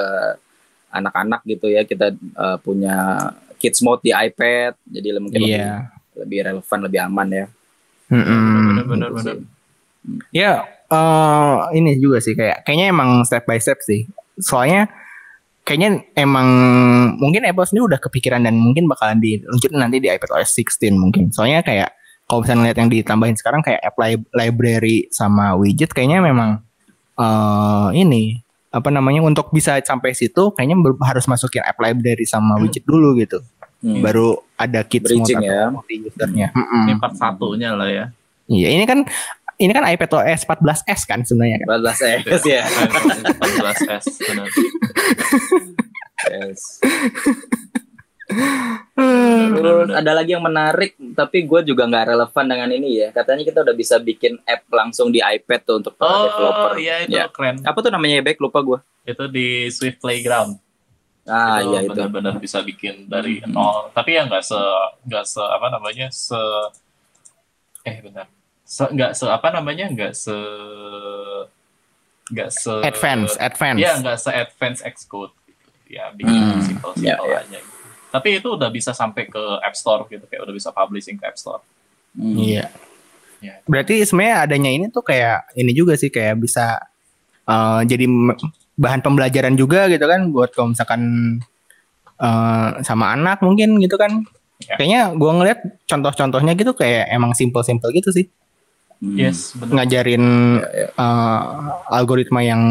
[0.89, 5.93] anak-anak gitu ya, kita eh, punya kids mode di iPad, jadi mungkin lebih, Iya.
[6.19, 7.45] lebih relevan, lebih aman ya.
[8.11, 8.83] Mm-mm.
[8.83, 9.09] Bener-bener.
[9.09, 9.37] Gitu sih.
[10.35, 14.03] Ya, eh ini juga sih kayak kayaknya emang step by step sih.
[14.35, 14.91] Soalnya
[15.63, 16.47] kayaknya emang
[17.15, 21.31] mungkin Apple sendiri udah kepikiran dan mungkin bakalan diluncurin nanti di iPad OS 16 mungkin.
[21.31, 21.95] Soalnya kayak
[22.26, 26.63] kalau misalnya lihat yang ditambahin sekarang kayak app li- library sama widget kayaknya memang
[27.13, 28.41] eh ini
[28.74, 33.38] apa namanya untuk bisa sampai situ kayaknya harus masukin app library sama widget dulu gitu.
[33.84, 33.99] Hmm.
[33.99, 35.67] Baru ada kids mode Bridging atau ya.
[35.69, 36.47] multi usernya.
[36.55, 36.84] Mm-mm.
[36.88, 38.05] Ini part satunya lah ya.
[38.47, 39.03] Iya, ini kan
[39.59, 41.67] ini kan iPad OS 14s kan sebenarnya kan.
[41.84, 42.63] 14 S ya.
[42.63, 44.47] 14S benar.
[46.24, 46.80] Yes.
[49.49, 53.09] Terus ada lagi yang menarik, tapi gue juga nggak relevan dengan ini ya.
[53.09, 56.71] Katanya kita udah bisa bikin app langsung di iPad tuh untuk para Oh developer.
[56.77, 57.27] iya itu Ya.
[57.27, 57.59] keren.
[57.61, 58.37] Apa tuh namanya ya, Back?
[58.37, 58.79] Lupa gue.
[59.03, 60.55] Itu di Swift Playground.
[61.23, 61.89] Ah itu iya itu.
[61.89, 63.51] benar-benar bisa bikin dari Hmm.
[63.51, 63.87] nol.
[63.89, 64.59] Tapi ya nggak se
[65.03, 66.39] nggak se apa namanya se
[67.81, 68.27] eh benar.
[68.63, 70.35] Se, nggak se apa namanya nggak se
[72.25, 73.79] nggak se Advance, advance.
[73.79, 75.31] Ya nggak se advance Xcode.
[75.87, 77.43] Ya bikin Hmm, simple simple aja.
[77.53, 77.82] Gitu.
[78.14, 81.34] Tapi itu udah bisa sampai ke App Store gitu kayak udah bisa publishing ke App
[81.41, 81.66] Store.
[82.14, 82.38] Hmm.
[82.38, 82.70] Iya.
[83.41, 83.66] Iya.
[83.66, 86.78] Berarti sebenarnya adanya ini tuh kayak ini juga sih kayak bisa
[87.49, 88.05] eh, jadi
[88.78, 91.01] bahan pembelajaran juga gitu kan buat kalau misalkan
[92.22, 94.22] eh, sama anak mungkin gitu kan.
[94.61, 94.78] Ya.
[94.78, 95.59] Kayaknya gua ngeliat
[95.89, 98.30] contoh-contohnya gitu kayak emang simple-simple gitu sih.
[99.01, 99.18] Hmm.
[99.18, 99.84] Yes, benar.
[99.84, 100.26] Ngajarin
[100.61, 100.88] Ya, ya.
[100.93, 101.41] eh,
[101.89, 102.61] algoritma yang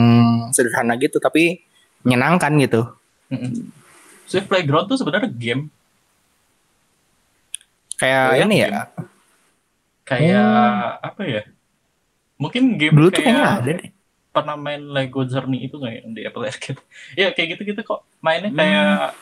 [0.55, 1.67] sederhana gitu tapi
[2.07, 2.87] menyenangkan gitu.
[3.29, 3.82] Mm-mm.
[4.33, 5.69] Swift Playground tuh sebenarnya game
[7.95, 8.67] Kayak Oh ya, ini game.
[8.69, 8.83] ya.
[10.03, 10.51] kayak
[11.01, 11.43] apa ya?
[12.35, 13.91] Mungkin game Dulu tuh kayak kayaknya ada deh.
[14.33, 16.81] pernah main Lego Journey itu nggak ya di Apple Arcade?
[17.21, 18.59] ya kayak gitu-gitu kok mainnya Hmm.
[18.59, 19.13] kayak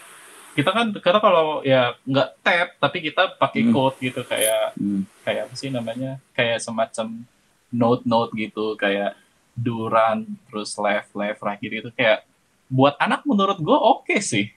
[0.50, 3.72] kita kan karena kalau ya nggak tap tapi kita pakai Hmm.
[3.72, 5.02] code gitu kayak Hmm.
[5.20, 7.26] kayak apa sih namanya kayak semacam
[7.68, 9.18] note-note gitu kayak
[9.52, 12.24] do run terus left left right gitu, gitu kayak
[12.66, 14.48] buat anak menurut gue oke sih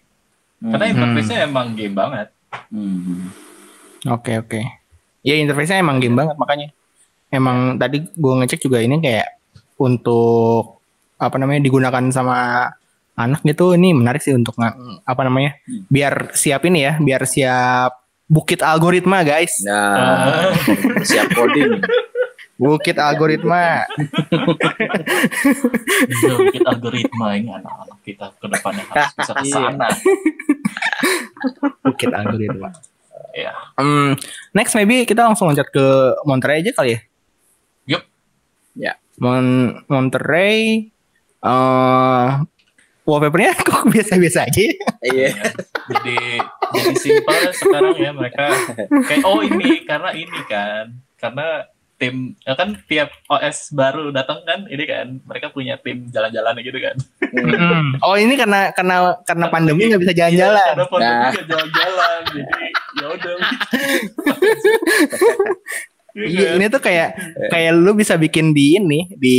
[0.64, 0.94] karena Hmm.
[0.96, 2.28] interface-nya emang game banget.
[2.70, 3.28] Hmm.
[4.06, 4.62] Oke oke.
[5.22, 6.68] Ya interface-nya emang game banget makanya.
[7.28, 9.28] Emang tadi gue ngecek juga ini kayak
[9.76, 10.80] untuk
[11.16, 12.68] apa namanya digunakan sama
[13.14, 15.86] anak gitu ini menarik sih untuk apa namanya Hmm.
[15.88, 17.92] biar siap ini ya biar siap
[18.26, 20.50] bukit algoritma guys Nah,
[21.10, 21.78] siap coding.
[22.54, 23.90] Bukit algoritma
[26.22, 29.88] bikin algoritma ini anak-anak kita ke depannya harus bisa ke sana.
[31.82, 32.70] bukit algoritma
[33.34, 33.54] ya.
[33.76, 34.14] Hmm,
[34.54, 35.86] next maybe kita langsung loncat ke
[36.30, 37.00] Monterey aja kali ya
[37.84, 38.04] Yup.
[38.78, 38.94] Ya.
[39.18, 40.90] Mon Monterey
[41.44, 42.30] eh
[43.04, 44.74] wallpapernya kok biasa-biasa aja ya?
[45.04, 45.30] Iya.
[45.92, 46.18] Jadi
[46.74, 48.56] jadi simpel sekarang ya mereka
[48.88, 54.66] kayak oh ini karena ini kan karena tim ya kan tiap OS baru datang kan
[54.68, 56.96] ini kan mereka punya tim jalan-jalan gitu kan.
[57.22, 57.96] Hmm.
[58.02, 60.58] Oh ini karena karena karena pandemi nggak bisa jalan-jalan.
[60.58, 61.32] Iya, karena pandemi Nah.
[61.32, 63.36] nggak jalan-jalan jadi ya udah.
[66.14, 67.18] Iya ini tuh kayak
[67.50, 69.38] kayak lu bisa bikin di ini di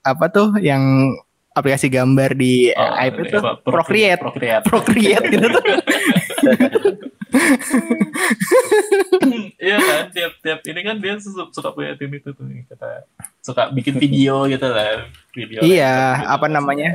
[0.00, 1.12] apa tuh yang
[1.52, 3.52] aplikasi gambar di Oh, iPad ini tuh apa?
[3.60, 4.64] Procreate, Procreate.
[4.64, 5.60] Procreate gitu tuh.
[9.64, 13.08] Iya kan tiap tiap ini kan dia suka, punya tim itu tuh kita
[13.40, 16.28] suka bikin video gitu lah video Iya, gitu.
[16.30, 16.92] apa namanya?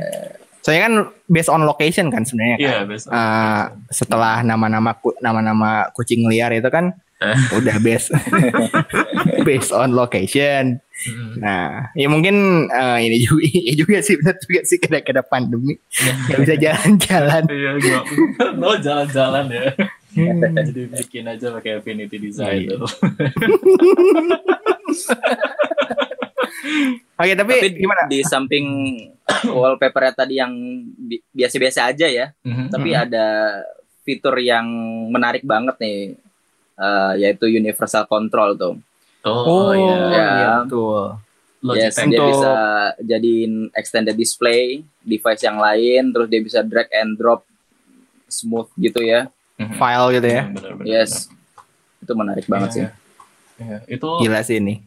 [0.60, 0.94] Soalnya kan
[1.26, 2.62] based on location kan sebenarnya kan.
[2.62, 3.06] Iya biasa.
[3.08, 7.36] Eh, setelah nama-nama ku- nama-nama kucing liar itu kan Eh.
[7.58, 8.12] udah based
[9.48, 10.80] based on location.
[11.00, 11.32] Mm.
[11.38, 15.80] Nah, ya mungkin eh, ini juga ya juga sih benar juga sih kena kena pandemi
[16.28, 17.42] nggak bisa jalan-jalan.
[17.46, 17.70] Iya
[18.54, 19.64] no jalan-jalan ya.
[20.10, 20.42] Hmm.
[20.42, 22.76] Jadi bikin aja pakai Affinity Design Iya.
[22.76, 22.90] tuh.
[27.20, 28.02] Oke, tapi, Tapi gimana?
[28.08, 28.66] di samping
[29.46, 30.52] wallpaper tadi yang
[30.90, 32.66] bi- biasa-biasa aja ya, Mhm.
[32.68, 33.00] tapi Mhm.
[33.00, 33.26] ada
[34.02, 34.64] fitur yang
[35.08, 35.98] menarik banget nih,
[36.74, 38.74] eh, yaitu universal control tuh.
[39.22, 39.96] Oh, iya.
[40.08, 40.24] iya.
[40.32, 41.20] iya, betul.
[41.76, 42.52] Yes, dia bisa
[42.98, 47.44] jadiin extended display device yang lain, terus dia bisa drag and drop
[48.26, 49.28] smooth gitu ya.
[49.60, 49.74] Mhm.
[49.74, 50.42] File gitu ya.
[50.46, 51.28] Bener, bener, Yes,
[52.00, 52.80] itu menarik banget sih.
[52.80, 52.90] Iya.
[53.60, 54.80] Ya, itu Gila sih ini.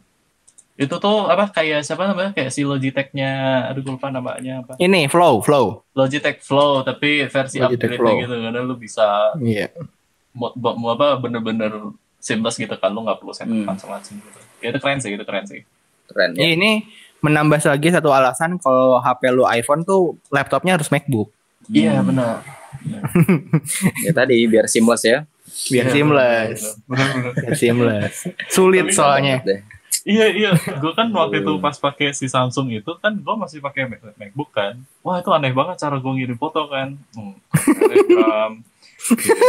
[0.73, 3.29] itu tuh apa kayak siapa namanya kayak si Logitech-nya
[3.69, 5.85] aduh gue lupa namanya apa Ini flow, flow.
[5.93, 8.17] Logitech Flow tapi versi Logitech upgrade Flow.
[8.19, 9.69] gitu karena lu bisa Iya.
[10.31, 11.69] mau, mau- mau apa bener-bener
[12.17, 13.69] seamless gitu kan lu nggak perlu setup Hmm.
[13.69, 15.61] macam-macam gitu ya itu keren sih itu keren sih
[16.03, 16.41] Keren ya.
[16.49, 16.71] Ini
[17.21, 21.29] menambah lagi satu alasan kalau HP lu iPhone tuh laptopnya harus MacBook.
[21.69, 22.09] iya Hmm.
[22.09, 22.41] benar
[24.03, 25.25] Ya tadi biar seamless ya.
[25.69, 26.59] Biar Iya, seamless.
[26.87, 28.15] Biar seamless.
[28.49, 29.37] Sulit Tapi soalnya.
[29.41, 29.61] Deh.
[30.03, 33.87] iya iya gue kan waktu itu pas pakai si Samsung itu kan gue masih pakai
[33.87, 37.35] Mac- MacBook kan wah itu aneh banget cara gue ngirim foto kan hmm.
[37.55, 38.51] telegram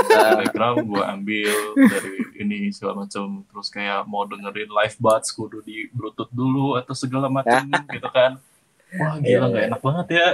[0.07, 5.91] telegram gue ambil dari ini segala macam terus kayak mau dengerin live buds kudu di
[5.91, 8.39] bluetooth dulu atau segala macam gitu kan
[8.95, 9.69] wah gila Iya, nggak iya.
[9.75, 10.27] enak banget ya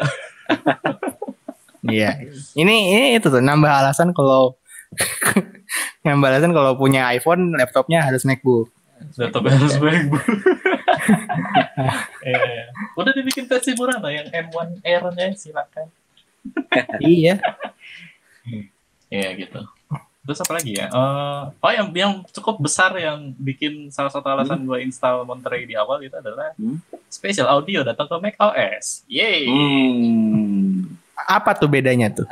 [1.83, 2.20] Iya.
[2.53, 4.57] Ini ini itu tuh nambah alasan kalau
[6.07, 8.68] nambah alasan kalau punya iPhone laptopnya harus MacBook.
[9.16, 10.20] laptop harus MacBook
[12.20, 12.68] iya.
[13.01, 15.89] udah dibikin versi murah lah yang M1 Air nya silakan
[17.01, 17.41] iya.
[19.09, 19.61] Iya gitu.
[20.20, 20.87] Terus apa lagi ya?
[20.87, 25.74] Eh, oh yang yang cukup besar yang bikin salah satu alasan gue install Monterey di
[25.74, 26.78] awal itu adalah Hmm.
[27.09, 29.03] spesial audio datang ke Mac OS.
[29.05, 29.49] Yeay.
[29.49, 30.99] Hmm.
[31.27, 32.27] Apa tuh bedanya tuh?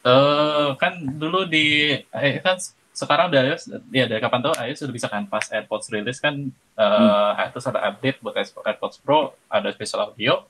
[0.00, 2.60] Eh, kan dulu di eh, kan
[2.90, 6.36] sekarang dari iOS ya dari kapan tahu iOS sudah bisa kan pas AirPods rilis kan
[6.74, 10.44] eh terus ada update buat AirPods Pro ada spesial audio.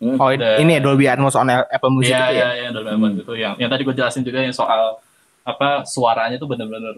[0.00, 0.56] Oh Udah.
[0.56, 2.48] ini ya Dolby Atmos on Apple Music Iya itu iya ya.
[2.56, 3.20] iya dulu Hmm.
[3.20, 4.96] itu yang yang tadi gue jelasin juga yang soal
[5.42, 6.96] apa suaranya tuh bener-bener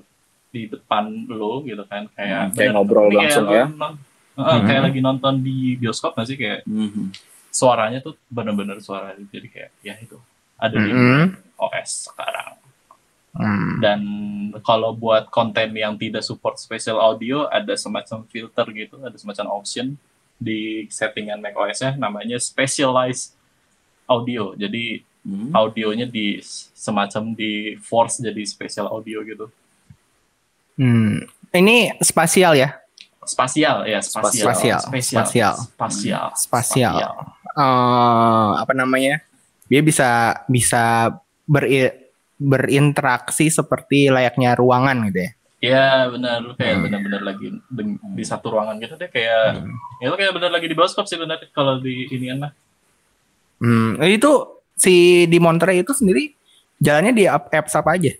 [0.49, 3.67] di depan lo gitu kan kayak Hmm, kayak ngobrol kayak langsung lo ya.
[3.69, 3.99] non-
[4.33, 4.87] Heeh, kayak Hmm.
[4.87, 7.11] lagi nonton di bioskop nggak sih kayak Hmm.
[7.53, 10.17] Suaranya tuh bener-bener suara jadi kayak ya itu
[10.57, 11.25] ada di Mhm.
[11.55, 12.57] OS sekarang
[13.33, 13.81] Hmm.
[13.81, 14.01] dan
[14.61, 19.97] kalau buat konten yang tidak support spatial audio ada semacam filter gitu ada semacam option
[20.37, 23.33] di settingan macOS-nya namanya specialized
[24.05, 25.55] audio jadi Hmm.
[25.55, 26.43] audionya di
[26.75, 29.47] semacam di force jadi spesial audio gitu
[30.75, 31.29] Hmm.
[31.53, 32.81] Ini spasial ya?
[33.23, 34.81] spasial ya spasial Spasial.
[34.83, 35.55] spesial Spasial.
[35.63, 37.13] spasial Spasial.
[37.55, 39.21] Eh apa namanya?
[39.67, 40.09] Dia bisa
[40.47, 41.95] bisa beri-
[42.37, 45.33] berinteraksi seperti layaknya ruangan gitu ya.
[45.63, 46.85] ya benar lu kayak Hmm.
[46.85, 49.63] benar-benar lagi di, di satu ruangan gitu deh kayak
[50.03, 52.51] ya lu kayak benar lagi di bioskop sih benar kalau di ini mah
[53.63, 54.27] Hmm, itu
[54.75, 54.91] si
[55.25, 56.35] di Monterey itu sendiri
[56.77, 58.11] jalannya di app, apps apa aja?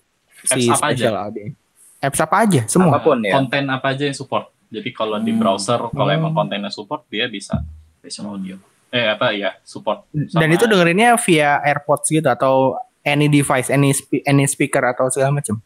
[0.41, 1.07] Si Apps apa aja?
[1.19, 1.51] audio.
[1.99, 2.61] Apps apa aja?
[2.67, 2.95] Semua.
[2.95, 3.35] Apa pun ya.
[3.35, 5.43] konten apa aja yang support jadi kalau di Hmm.
[5.43, 6.15] browser kalau Oh.
[6.15, 7.59] emang kontennya support dia bisa
[7.99, 8.55] spesial audio
[8.93, 13.91] eh apa ya support Dan Sama- itu dengerinnya via AirPods gitu atau any device, any
[13.91, 15.59] spe- any speaker atau segala macam.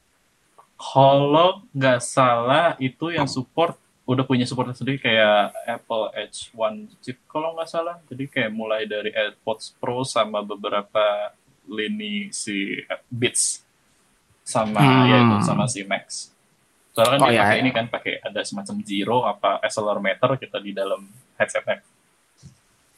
[0.76, 3.74] Kalau nggak salah itu yang support
[4.04, 7.98] udah punya support sendiri kayak Apple Edge One chip kalau nggak salah.
[8.06, 11.34] Jadi kayak mulai dari AirPods Pro sama beberapa
[11.66, 13.66] lini si Beats
[14.40, 15.04] sama Hmm.
[15.04, 16.30] ya itu sama si Max.
[16.94, 17.60] Soalnya kan Oh, dia ya, pakai ya.
[17.60, 21.02] ini kan pakai ada semacam zero apa accelerometer kita di dalam
[21.34, 21.82] headsetnya.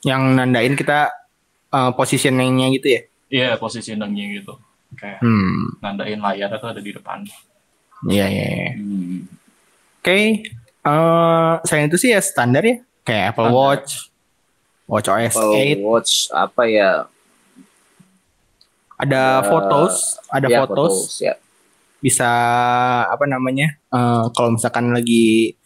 [0.00, 1.10] Yang nandain kita
[1.68, 3.00] uh, positioningnya gitu ya.
[3.28, 4.54] Iya positioningnya gitu.
[4.94, 7.20] Kayak Hmm, nandain layar itu ada di depan.
[8.06, 8.46] iya iya.
[8.48, 8.70] iya.
[8.74, 9.26] Hmm.
[9.98, 10.18] Oke,
[10.80, 13.58] eh selain itu sih ya standar ya, kayak Apple Standar.
[13.58, 13.90] Watch,
[14.86, 16.90] Watch OS Apple 8, Watch apa ya?
[18.96, 19.94] ada Ya, fotos,
[20.26, 21.34] ada Ya, fotos, ya.
[21.98, 22.30] bisa
[23.04, 23.74] apa namanya?
[23.88, 25.57] eh, kalau misalkan lagi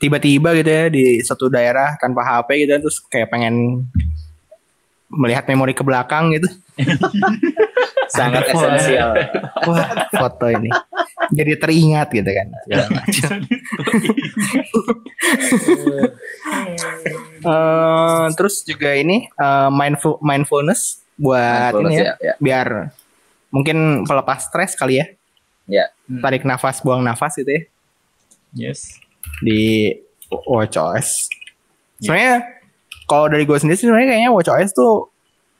[0.00, 3.84] tiba-tiba gitu ya di satu daerah tanpa HP gitu terus kayak pengen
[5.12, 6.48] melihat memori ke belakang gitu.
[8.10, 9.14] Sangat esensial.
[9.70, 10.70] Wah, foto ini.
[11.30, 12.48] Jadi teringat gitu kan.
[17.40, 22.34] Eh, terus juga ini eh, mindful mindfulness buat Mindfulness ini ya, ya, ya.
[22.36, 22.68] biar
[23.48, 25.06] mungkin pelepas stres kali ya.
[25.64, 25.86] Ya.
[26.20, 27.62] Tarik nafas, buang nafas gitu ya
[28.52, 29.00] Yes.
[29.42, 29.90] Di
[30.30, 31.28] WatchOS.
[32.00, 32.46] Sebenarnya
[33.04, 35.10] kalau dari gue sendiri sih sebenarnya kayaknya WatchOS tuh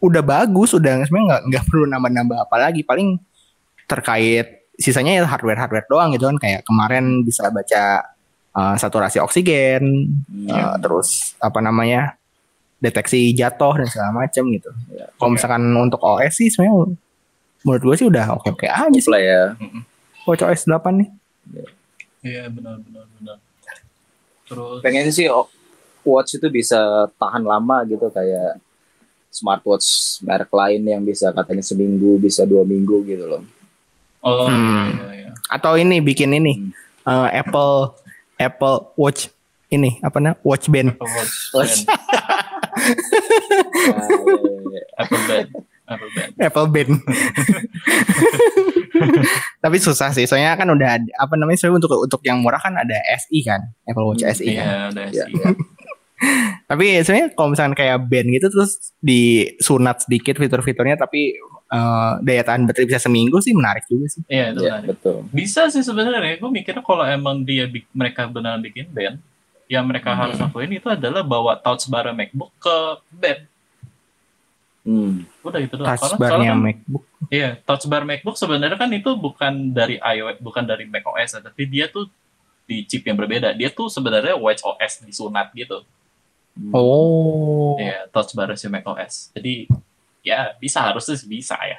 [0.00, 2.80] udah bagus, udah sebenarnya nggak nggak perlu nambah-nambah apa lagi.
[2.80, 3.18] Paling
[3.84, 6.36] terkait sisanya ya hardware-hardware doang gitu kan.
[6.40, 8.06] Kayak kemarin bisa baca
[8.54, 10.48] uh, saturasi oksigen, Hmm.
[10.48, 12.16] uh, terus apa namanya
[12.80, 14.72] deteksi jatuh dan segala macam gitu.
[14.96, 16.96] Ya, Kalau misalkan untuk OS sih sebenarnya
[17.60, 19.10] menurut gue sih udah oke-oke aja sih.
[19.12, 19.42] Lah ya.
[20.24, 21.08] WatchOS 8 nih.
[22.24, 23.36] Iya benar benar benar.
[24.50, 25.46] Terus Pengen sih o-
[26.02, 26.76] watch itu bisa
[27.14, 28.58] tahan lama gitu kayak
[29.28, 29.86] smartwatch
[30.20, 33.42] merek lain yang bisa katanya seminggu, bisa dua minggu gitu loh.
[34.20, 34.90] oh Hmm.
[34.90, 35.30] iya iya.
[35.48, 36.70] Atau ini bikin ini Hmm.
[37.04, 37.94] uh, Apple
[38.36, 39.30] Apple Watch
[39.68, 40.92] ini apa namanya Watch Band.
[40.92, 41.08] Apple
[41.54, 41.74] Watch.
[41.86, 41.88] Band.
[43.80, 44.82] Nah, iya, iya, iya.
[44.96, 45.48] Apple Band.
[45.90, 46.30] Apple Band.
[46.38, 46.92] Apple Band.
[49.60, 52.72] Tapi susah sih, soalnya kan udah ada, apa namanya soalnya untuk untuk yang murah kan
[52.74, 54.64] ada SI kan, Apple Watch Hmm, SI kan.
[54.64, 55.32] Iya, udah Iya, sih.
[55.34, 55.48] iya.
[56.64, 61.32] Tapi sebenarnya kalau misalkan kayak band gitu terus disunat sedikit fitur-fiturnya tapi
[61.66, 64.20] eh, daya tahan baterai bisa seminggu sih menarik juga sih.
[64.26, 64.86] Iya, itu menarik.
[64.92, 65.16] betul.
[65.30, 66.36] Bisa sih sebenarnya.
[66.36, 69.16] Gue mikirnya kalau emang dia mereka beneran bikin band,
[69.66, 72.76] yang mereka harus lakuin itu adalah bawa touch bar MacBook ke
[73.10, 73.40] band.
[74.80, 75.28] Hmm.
[75.40, 75.92] Udah itu doang.
[75.92, 77.04] Touch barnya soalnya kan- MacBook.
[77.28, 81.62] Iya, touch bar MacBook sebenarnya kan itu bukan dari iOS, bukan dari macOS, ya, tapi
[81.64, 82.08] dia tuh
[82.64, 83.52] di chip yang berbeda.
[83.52, 85.84] Dia tuh sebenarnya watchOS disunat gitu.
[86.56, 86.72] Hmm.
[86.72, 87.76] Oh.
[87.76, 89.30] Iya, touch bar si macOS.
[89.32, 89.68] Jadi
[90.20, 91.78] ya bisa harusnya sih bisa ya.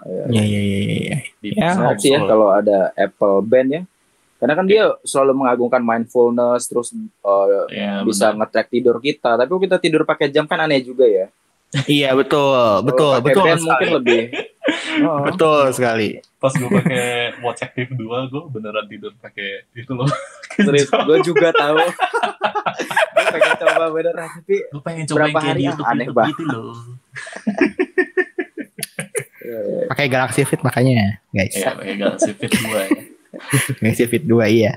[0.00, 0.42] Iya Iya.
[0.42, 1.16] iya iya iya.
[1.38, 3.82] Di Ya, sih ya kalau ada Apple Band ya.
[4.40, 6.88] Karena kan dia selalu mengagungkan mindfulness terus
[7.20, 9.36] uh, Iya, bisa nge-track tidur kita.
[9.36, 11.28] Tapi kalau kita tidur pakai jam kan aneh juga ya.
[11.86, 14.22] Iya betul, betul, pakai betul band mungkin lebih.
[15.00, 16.18] Oh, Betul sekali.
[16.36, 20.06] Pas gue pakai Watch Active 2, gue beneran tidur pakai itu loh.
[20.56, 21.78] serius, gue juga tahu.
[23.14, 25.86] gue pengen coba beneran tapi Gue pengen coba Berapa yang kayak hari, di ah, YouTube,
[25.86, 26.34] aneh YouTube banget.
[26.34, 26.74] gitu loh.
[29.90, 31.54] Pakai Galaxy Fit makanya, guys.
[31.54, 32.88] Iya, pakai Galaxy Fit 2 ya.
[33.78, 34.72] Galaxy Fit 2 iya.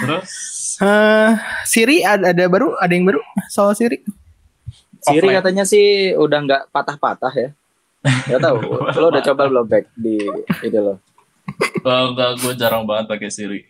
[0.00, 0.30] Terus
[0.74, 1.30] Eh,
[1.64, 4.02] Siri ada, ada baru, ada yang baru soal Siri?
[5.04, 5.36] Siri Offline.
[5.38, 7.48] katanya sih udah nggak patah-patah ya.
[8.04, 8.58] Gak tahu.
[9.00, 10.16] lo udah coba belum back di
[10.60, 10.96] itu lo.
[11.82, 13.60] uh, enggak gue jarang banget pakai Siri.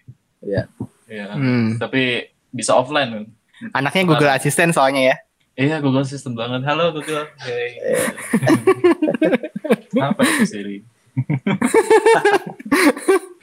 [0.41, 0.71] Iya.
[1.05, 1.35] Iya.
[1.35, 1.75] Hmm.
[1.77, 3.25] Tapi bisa offline kan.
[3.73, 5.17] Anaknya Google Assistant soalnya ya.
[5.55, 6.63] Iya, Google Assistant banget.
[6.63, 7.27] Halo Google.
[7.39, 7.79] Hey.
[10.03, 10.77] Apa itu Siri?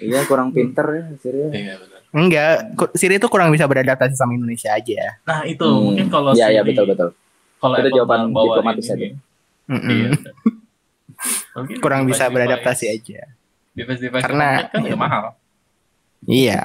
[0.02, 1.40] Iya kurang pinter ya Siri.
[1.54, 2.00] Iya benar.
[2.12, 2.56] Enggak,
[2.94, 5.22] Siri itu kurang bisa beradaptasi sama Indonesia aja.
[5.24, 5.94] Nah itu Hmm.
[5.94, 7.10] mungkin kalau Iya Siri, iya betul betul.
[7.62, 9.08] Kalau Itu jawaban diplomatis aja.
[9.70, 9.88] Mm-mm.
[9.88, 10.10] Iya.
[11.54, 13.30] Mungkin Kurang bisa beradaptasi aja.
[13.78, 14.90] Device-device Karena- Android kan iya.
[14.90, 15.26] ya mahal.
[16.26, 16.62] Iya.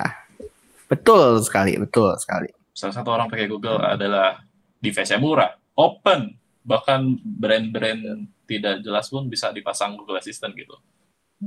[0.88, 2.49] Betul sekali, betul sekali.
[2.72, 4.40] Salah satu orang pakai Google adalah
[4.80, 6.32] device-nya murah, open,
[6.64, 10.76] bahkan brand-brand tidak jelas pun bisa dipasang Google Assistant gitu.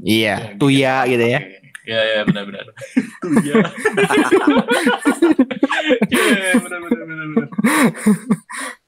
[0.06, 1.40] Iya, Tuya gitu ya.
[1.90, 2.70] Iya, iya benar-benar.
[3.24, 3.56] Tuya.
[6.10, 7.48] Iya, benar-benar benar-benar.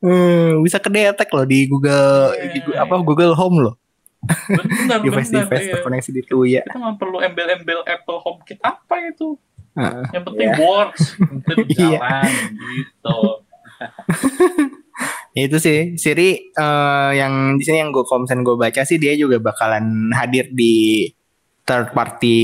[0.02, 2.50] Hmm, bisa kedetek loh di Google Iya.
[2.52, 3.76] di Gu- apa Google Home loh.
[4.22, 5.00] Benar, benar.
[5.02, 5.74] Device-device iya.
[5.76, 6.62] terkoneksi di Tuya.
[6.64, 9.38] Kita nggak perlu embel-embel Apple HomeKit apa itu.
[9.72, 10.04] Heeh.
[10.12, 10.58] Yang penting Iya.
[10.60, 11.02] works,
[11.48, 11.98] penting Iya.
[11.98, 13.18] jalan gitu.
[15.34, 19.40] Itu sih Siri eh, yang di sini yang gue komsen gue baca sih dia juga
[19.40, 21.08] bakalan hadir di
[21.64, 22.38] third party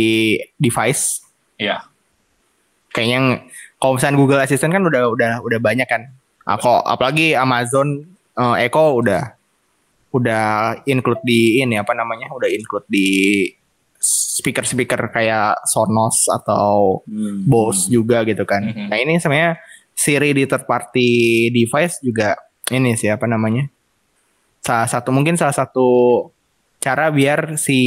[0.56, 1.20] device.
[1.58, 1.84] Iya.
[2.90, 3.44] Kayaknya
[3.78, 6.16] kalau misalnya Google Assistant kan udah udah udah banyak kan.
[6.48, 9.36] Aku apalagi Amazon eh, Echo udah
[10.16, 12.32] udah include di ini apa namanya?
[12.32, 13.08] Udah include di
[14.00, 17.44] speaker-speaker kayak Sonos atau Hmm.
[17.44, 18.64] Bose juga gitu kan.
[18.64, 18.88] Mhm.
[18.88, 19.60] Nah ini sebenarnya
[19.98, 21.10] Siri di third party
[21.50, 22.38] device juga
[22.70, 23.66] ini sih apa namanya?
[24.62, 25.88] Salah satu mungkin salah satu
[26.78, 27.80] cara biar si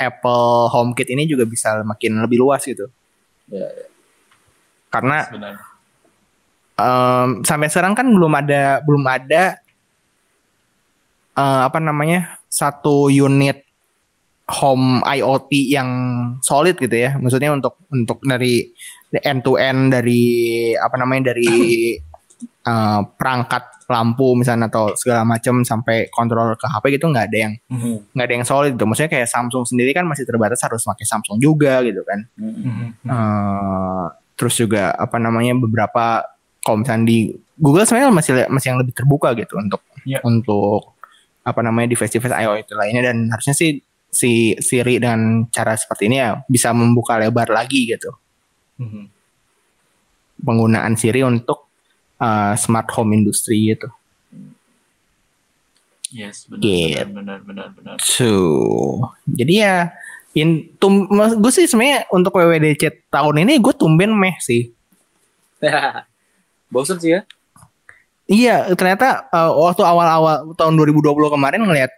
[0.00, 2.88] Apple HomeKit ini juga bisa makin lebih luas gitu.
[3.52, 3.68] Iya,
[4.88, 5.69] Karena Sebenarnya.
[6.80, 9.60] Em, sampai sekarang kan belum ada belum ada
[11.36, 13.62] eh, apa namanya satu unit
[14.50, 15.90] home IoT yang
[16.42, 17.14] solid gitu ya.
[17.14, 18.66] Maksudnya untuk untuk dari
[19.22, 20.22] end to end dari
[20.74, 21.94] apa namanya dari
[22.70, 27.54] eh, perangkat lampu misalnya atau segala macam sampai kontrol ke HP gitu nggak ada yang
[27.66, 27.98] Hmm.
[28.14, 28.86] nggak ada yang solid gitu.
[28.86, 32.22] Maksudnya kayak Samsung sendiri kan masih terbatas harus pakai Samsung juga gitu kan.
[32.38, 32.54] Hmm.
[32.66, 32.86] Mhm.
[33.06, 34.04] Eh,
[34.38, 36.22] terus juga apa namanya beberapa
[36.60, 37.18] kalau misalnya di
[37.56, 40.20] Google sebenarnya masih masih yang lebih terbuka gitu untuk Iya.
[40.24, 40.96] untuk
[41.40, 43.80] apa namanya device-device iOS lainnya dan harusnya sih
[44.10, 48.10] si Siri dengan cara seperti ini ya bisa membuka lebar lagi gitu
[48.80, 49.04] Mhm.
[50.40, 51.68] penggunaan Siri untuk
[52.16, 53.88] uh, smart home industry gitu.
[56.10, 56.58] Yes, Gitu.
[56.58, 57.96] benar, benar, benar, benar, benar.
[58.02, 58.30] So,
[59.30, 59.74] jadi ya
[60.34, 64.74] in tum gue sih sebenarnya untuk WWDC tahun ini gue tumben meh sih.
[66.70, 67.20] Bosen sih ya.
[68.30, 71.90] Iya, ternyata uh, waktu awal-awal tahun 2020 kemarin ngelihat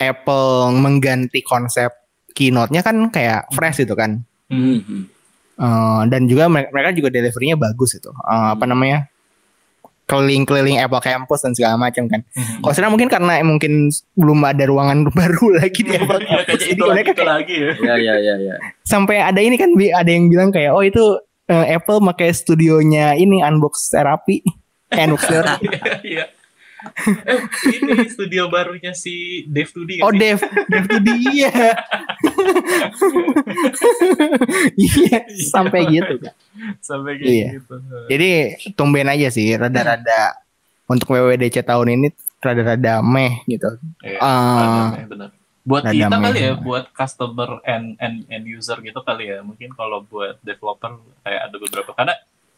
[0.00, 1.92] Apple mengganti konsep
[2.32, 4.24] keynote-nya kan kayak fresh itu kan.
[4.48, 4.78] Mhm.
[4.80, 5.04] Hmm.
[5.56, 8.08] Uh, dan juga mereka, mereka juga deliverynya bagus itu.
[8.08, 9.08] Uh, apa namanya?
[10.06, 12.22] keliling-keliling Apple Campus dan segala macam kan.
[12.22, 12.62] Mhm.
[12.62, 16.46] Kalau sekarang mungkin karena mungkin belum ada ruangan baru lagi di Apple Iya, Campus.
[16.46, 17.72] kayaknya Jadi itu lagi, itu kayak lagi ya.
[17.74, 18.54] Ya ya ya ya.
[18.86, 21.02] sampai ada ini kan ada yang bilang kayak oh itu
[21.46, 24.42] eh, Apple pakai studionya ini unbox terapi.
[24.88, 25.66] Eh, unbox terapi.
[26.04, 26.26] Iya.
[27.26, 27.40] eh,
[27.72, 30.38] ini studio barunya si Dev 2D Oh Dev,
[30.68, 31.50] Dev tuh dia.
[34.76, 36.14] Iya, sampai gitu.
[36.20, 36.34] Kak.
[36.80, 37.48] sampai kayak Iya.
[37.58, 37.74] gitu.
[38.08, 38.30] Jadi
[38.72, 40.36] tumben aja sih, rada-rada
[40.86, 43.66] untuk WWDC tahun ini rada-rada meh gitu.
[44.00, 44.94] Iya, Ah.
[44.94, 45.30] benar, benar.
[45.66, 49.42] Buat Rada kita kali ya, buat customer and and and user gitu kali ya.
[49.42, 52.14] Mungkin kalau buat developer kayak ada beberapa karena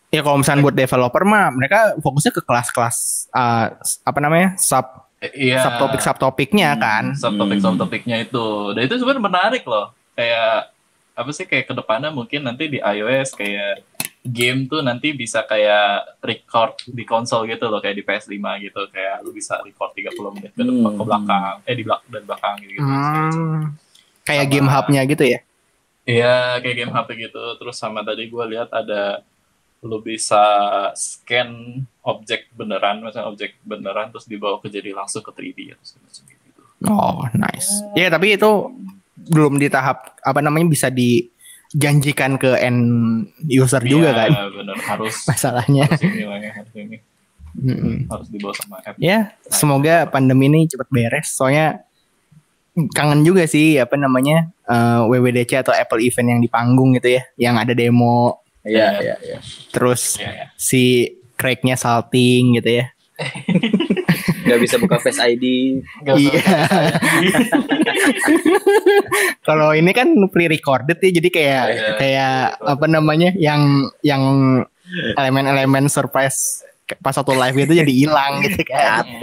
[0.08, 3.76] Ya kalau misalnya buat developer mah mereka fokusnya ke kelas-kelas uh,
[4.08, 5.04] apa namanya sub
[5.36, 7.12] iya subtopik subtopiknya kan.
[7.12, 7.64] subtopik Hmm.
[7.68, 8.72] subtopiknya itu.
[8.72, 9.92] Dan itu sebenarnya menarik loh.
[10.16, 10.72] Kayak
[11.12, 13.84] apa sih kayak ke depannya mungkin nanti di iOS kayak
[14.28, 19.20] game tuh nanti bisa kayak record di konsol gitu loh kayak di PS5 gitu kayak
[19.20, 20.94] lu bisa record 30 menit ke depan Hmm.
[20.94, 23.60] ke belakang eh di belakang dan belakang gitu, Hmm,
[24.22, 25.40] kayak Sama- game hubnya gitu ya.
[26.04, 27.42] Iya, kayak game HP gitu.
[27.54, 29.20] Terus sama tadi gue lihat ada
[29.78, 30.40] lu bisa
[30.92, 31.52] scan
[32.02, 36.24] objek beneran, misalnya objek beneran terus dibawa ke jadi langsung ke 3D atau segala macam
[36.26, 36.62] gitu.
[36.86, 37.70] Oh, nice.
[37.92, 38.50] Ya, tapi itu
[39.28, 40.88] belum di tahap apa namanya bisa
[41.70, 42.80] dijanjikan ke end
[43.42, 45.84] user juga Iya, kan bener harus masalahnya.
[45.84, 46.96] harus ini lah ya, harus ini
[47.58, 48.06] Mm-mm.
[48.06, 48.94] harus dibawa sama app.
[48.96, 51.28] Ya, semoga pandemi ini cepat beres.
[51.28, 51.82] Soalnya
[52.88, 57.22] kangen juga sih apa namanya eh, WWDC atau Apple event yang di panggung gitu ya,
[57.36, 59.38] yang ada demo, Iya, iya, iya.
[59.68, 60.46] terus Iya, ya.
[60.54, 62.86] si Craig-nya salting gitu ya.
[64.48, 65.44] Gak bisa buka Face ID.
[66.02, 66.40] Nggak Iya.
[69.46, 74.22] Kalau ini kan pre-recorded ya, jadi kayak Iya, kayak apa namanya yang yang
[75.14, 76.64] elemen-elemen surprise
[76.96, 79.04] pas satu live itu jadi hilang gitu kan.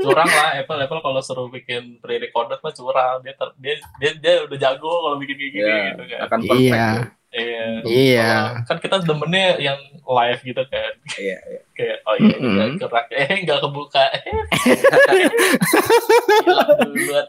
[0.00, 4.34] curang lah Apple Apple kalau suruh bikin pre-recorded mah curang dia ter- dia, dia dia
[4.46, 6.62] udah jago kalau bikin kayak gini Iya, gitu kan akan perfect.
[6.62, 6.86] Iya.
[7.30, 8.30] Iya Iya.
[8.60, 11.60] Kalau- kan kita demennya yang live gitu kan Iya, iya.
[11.76, 12.52] kayak oh iya Mm-mm.
[12.52, 14.34] nggak gerak eh nggak kebuka eh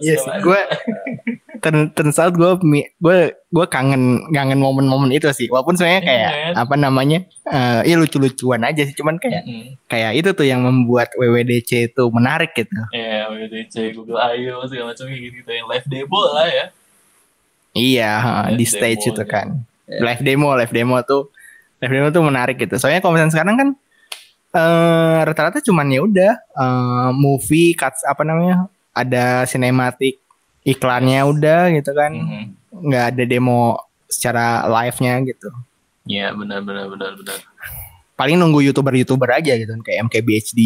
[0.01, 0.59] Iya sih, gue
[1.61, 2.51] turn, turns out gue
[2.97, 5.47] gue gue kangen kangen momen-momen itu sih.
[5.47, 6.51] Walaupun sebenarnya kayak Iya.
[6.57, 8.91] apa namanya, eh ya lucu-lucuan aja sih.
[8.91, 9.77] Cuman kayak Mm-mm.
[9.85, 12.73] kayak itu tuh yang membuat WWDC itu menarik gitu.
[12.91, 14.65] Iya, WDC, Google I.O.
[14.65, 16.65] segala macam kayak gitu yang live demo lah ya.
[17.71, 18.11] Iya,
[18.51, 19.63] Live di stage itu kan.
[19.91, 19.99] Iya.
[19.99, 21.27] Live demo, live demo tuh
[21.83, 22.79] live demo tuh menarik gitu.
[22.79, 23.69] Soalnya kalau misalnya sekarang kan
[24.51, 28.71] eh rata-rata cuman ya udah eh, movie cuts apa namanya?
[28.95, 30.23] Ada sinematik
[30.63, 32.11] iklannya udah gitu kan.
[32.15, 32.45] Mhm.
[32.71, 33.75] nggak ada demo
[34.07, 35.51] secara live-nya gitu.
[36.07, 37.37] Iya, benar benar benar benar.
[38.15, 40.59] Paling nunggu youtuber-youtuber aja gitu kayak MKBHD,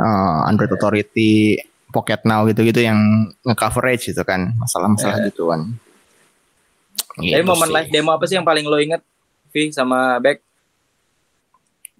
[0.00, 1.60] eh, Android Authority,
[1.92, 2.98] Pocket Now gitu-gitu yang
[3.44, 5.76] nge-coverage gitu kan masalah-masalah gituan.
[7.18, 7.74] Tapi Gitu momen sih.
[7.74, 9.02] live demo apa sih yang paling lo inget?
[9.48, 10.38] Vi sama Beck?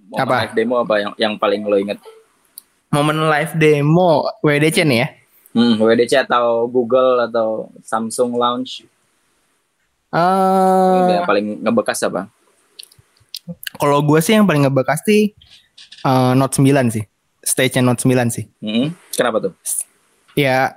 [0.06, 0.36] Momen Apa?
[0.40, 1.98] live demo apa yang yang paling lo inget?
[2.88, 4.10] Momen live demo
[4.40, 5.08] WDC nih ya.
[5.50, 7.48] Hmm, WDC atau Google atau
[7.82, 8.86] Samsung Launch?
[10.08, 12.30] Eh, Yang paling ngebekas apa?
[13.74, 15.32] kalau gue sih yang paling ngebekas sih
[16.02, 17.04] eh, Note 9 sih.
[17.38, 18.44] Stage-nya Note 9 sih.
[18.58, 19.52] Hmm, kenapa tuh?
[20.32, 20.76] Ya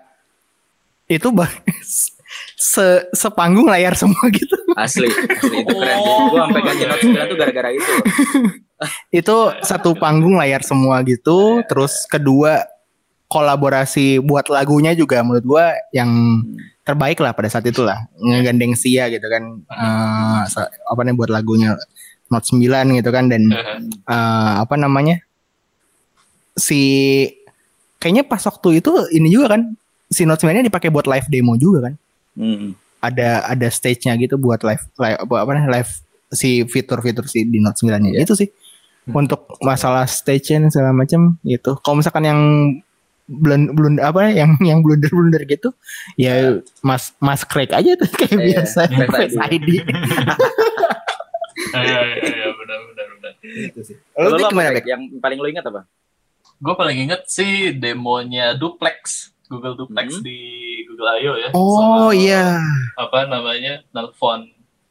[1.05, 1.51] itu ba-
[2.62, 4.53] se sepanggung layar semua gitu.
[4.78, 5.97] Asli, asli itu keren.
[5.97, 7.91] Oh, Gue sampai ganti iya, Note 9 tuh gara-gara itu.
[9.22, 12.66] itu satu panggung layar semua gitu terus kedua
[13.30, 16.09] kolaborasi buat lagunya juga menurut gua yang
[16.82, 21.78] terbaik lah pada saat itulah ngegandeng Sia gitu kan eh, sa- apa nih buat lagunya
[22.34, 25.22] Note 9 gitu kan dan eh, apa namanya
[26.57, 26.82] si
[28.01, 29.62] kayaknya pas waktu itu ini juga kan
[30.09, 31.93] si Note 9 nya dipakai buat live demo juga kan
[32.32, 32.73] Hmm.
[33.01, 35.91] ada ada stage-nya gitu buat live live apa, apa namanya, live
[36.32, 38.49] si fitur-fitur si di Note 9 nya itu sih
[39.01, 39.17] Hmm.
[39.25, 42.39] untuk masalah stage-nya segala macam gitu kalau misalkan yang
[43.25, 45.73] belum belum apa yang yang blunder blunder gitu
[46.13, 49.69] ya mas mas crack aja tuh kayak Iya, biasa Face Face ID.
[51.71, 53.32] Iya, iya, iya, benar benar benar.
[53.41, 54.69] Lalu Kalau Bek, lo gimana?
[54.86, 55.82] Yang paling lo inget apa?
[56.61, 60.23] Gue paling inget sih demonya Duplex, Google Duplex Hmm.
[60.23, 60.39] di
[60.85, 61.33] Google I.O.
[61.35, 61.49] ya.
[61.51, 62.63] oh iya
[62.95, 63.83] Apa namanya?
[63.89, 64.47] Nelfon,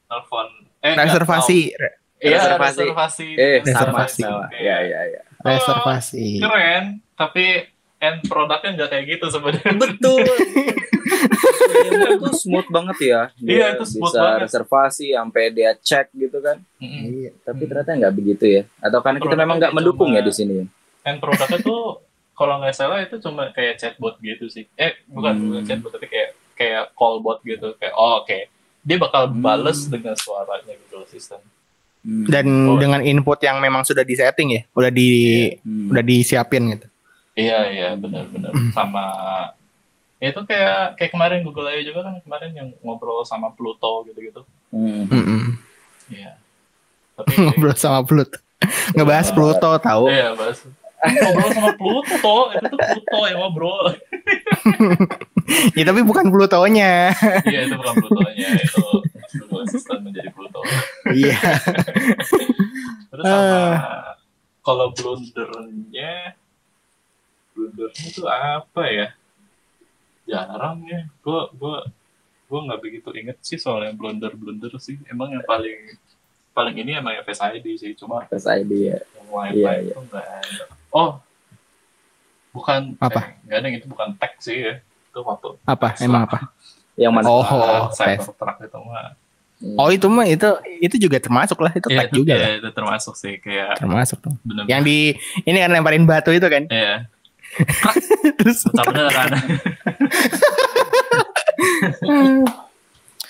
[0.06, 0.48] nelfon.
[0.78, 1.72] Eh, reservasi.
[2.16, 2.80] Iya, Reservasi.
[2.84, 3.28] reservasi.
[3.32, 4.22] Eh, Reservasi.
[4.54, 5.22] Iya, iya, iya.
[5.40, 6.84] reservasi Keren,
[7.14, 7.64] tapi
[7.96, 9.72] end produknya nggak kayak gitu sebenarnya.
[9.74, 10.20] Betul.
[12.20, 13.20] Tuh smooth banget ya.
[13.34, 14.40] Dia Iya, itu smooth bisa banget.
[14.44, 16.60] reservasi sampai dia cek gitu kan.
[16.76, 17.02] Mm-mm.
[17.18, 18.62] iya Tapi ternyata nggak begitu ya.
[18.78, 20.64] Atau karena kita memang nggak cuma- mendukung ya di sini.
[21.00, 22.04] End produknya tuh
[22.40, 24.64] kalau nggak salah itu cuma kayak chatbot gitu sih.
[24.74, 25.44] Eh, bukan Hmm.
[25.46, 27.76] bukan chatbot tapi kayak kayak call bot gitu.
[27.76, 28.48] Kayak oh oke.
[28.80, 31.44] dia bakal bales dengan suaranya Google Assistant.
[32.00, 32.24] Hmm.
[32.24, 32.80] Dan Oh.
[32.80, 35.10] dengan input yang memang sudah disetting ya, udah di
[35.60, 35.92] Hmm.
[35.92, 36.88] udah disiapin gitu.
[37.36, 39.04] Iya iya benar-benar sama
[40.16, 44.48] ya itu kayak kayak kemarin Google I.O juga kan kemarin yang ngobrol sama Pluto gitu-gitu.
[44.68, 45.04] Hmm.
[45.06, 45.42] Mm-mm.
[46.08, 46.40] Iya.
[47.16, 48.40] Tapi Ngobrol sama Pluto.
[48.90, 50.08] Ngebahas Pluto tahu.
[50.08, 50.64] iya bahas
[51.02, 53.84] ngobrol sama Pluto itu tuh Pluto yang ngobrol.
[55.74, 57.10] Ya tapi bukan Plutonya.
[57.42, 58.84] Iya itu bukan Plutonya itu
[59.60, 60.62] Assistant menjadi Pluto.
[61.10, 61.36] Iya.
[63.10, 64.14] Terus sama Ah.
[64.62, 66.38] kalau blundernya
[67.50, 69.08] blundernya itu apa ya?
[70.24, 71.10] Jarang ya.
[71.20, 71.76] Gue gue
[72.46, 75.02] gue nggak begitu inget sih soal yang blunder blunder sih.
[75.10, 75.98] Emang yang paling
[76.50, 77.92] paling ini emang yang Face ID sih.
[77.98, 78.98] Cuma Face ID ya.
[79.18, 79.90] yang lain Iya, iya.
[79.90, 80.64] itu nggak ada.
[80.90, 81.22] Oh
[82.50, 83.20] bukan Apa?
[83.20, 84.74] Eh, nggak ada yang itu bukan tag sih ya.
[84.82, 85.94] Itu waktu Apa?
[85.94, 86.04] Tesla.
[86.06, 86.38] Emang apa?
[86.98, 87.26] Yang mana?
[87.26, 87.42] Oh,
[87.88, 88.18] tes.
[88.18, 89.14] Cybertruck itu mah.
[89.76, 90.48] Oh itu mah itu
[90.80, 92.48] itu juga termasuk lah itu Iya, tag itu, juga lah.
[92.56, 94.32] itu termasuk sih kayak Termasuk tuh.
[94.40, 94.96] bener Yang di
[95.44, 96.64] ini kan lemparin batu itu kan.
[96.66, 97.04] Iya,
[98.40, 99.30] Terus bener kan.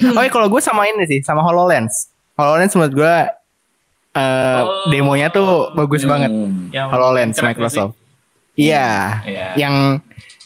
[0.01, 2.09] Oh iya, kalau gue sama ini sih, sama HoloLens.
[2.33, 3.15] HoloLens menurut gue
[4.11, 4.89] eh Oh.
[4.89, 6.11] demonya tuh bagus Hmm.
[6.11, 6.31] banget.
[6.71, 7.95] yang HoloLens Microsoft.
[8.55, 8.89] Iya,
[9.21, 9.31] sih.
[9.31, 9.47] Iya.
[9.57, 9.75] yang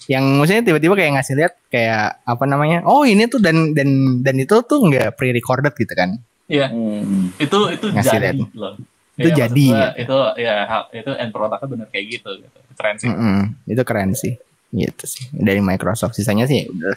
[0.05, 2.85] yang maksudnya tiba-tiba kayak ngasih lihat kayak apa namanya?
[2.85, 3.89] Oh, ini tuh dan dan
[4.21, 6.21] dan itu tuh nggak pre-recorded gitu kan.
[6.45, 7.33] Iya, Hmm.
[7.35, 8.53] itu itu Ngasih jadi lihat.
[8.53, 8.77] loh.
[9.15, 10.03] Itu Iya, jadi, gua, gitu.
[10.03, 10.55] itu ya
[10.93, 12.59] itu end produknya bener kayak gitu gitu.
[12.75, 13.09] Keren sih.
[13.09, 14.35] Mm-mm, itu keren sih.
[14.69, 15.25] Gitu sih.
[15.31, 16.97] Dari Microsoft sisanya sih ya udah.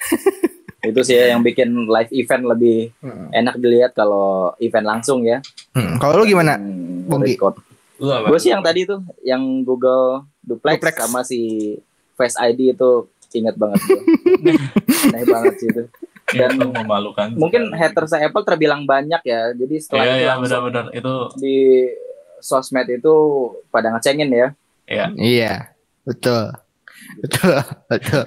[0.80, 2.88] Itu sih ya yang bikin live event lebih
[3.30, 5.44] enak dilihat kalau event langsung ya.
[5.72, 6.56] Hmm, Kalau lu gimana?
[6.56, 7.36] Hmm, Bongki?
[8.00, 10.94] Gue sih yang tadi tuh, yang Google Duplex, Duplex.
[10.96, 11.76] sama si
[12.14, 12.90] Face ID itu
[13.32, 14.00] inget banget gue.
[15.06, 15.84] Aneh banget sih itu.
[16.30, 17.26] Iya, dan itu memalukan.
[17.34, 17.76] Mungkin sekali.
[17.76, 19.50] haters Apple terbilang banyak ya.
[19.52, 21.56] Jadi setelah Iya, itu iya langsung benar-benar itu di
[22.38, 23.14] sosmed itu
[23.68, 24.48] pada ngecengin ya.
[24.86, 25.04] ya.
[25.12, 25.54] Iya,
[26.02, 26.54] betul.
[27.20, 28.24] Betul, betul.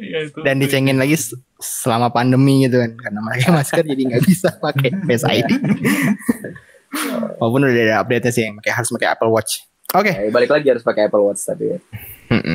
[0.00, 0.38] Iya, itu.
[0.42, 1.16] Dan dicengin lagi
[1.58, 5.50] selama pandemi gitu kan karena pakai masker jadi nggak bisa pakai Face ID.
[7.38, 9.66] Walaupun udah ada update-nya sih yang pakai harus pakai Apple Watch.
[9.90, 11.78] Oke, Ya, balik lagi harus pakai Apple Watch tapi ya.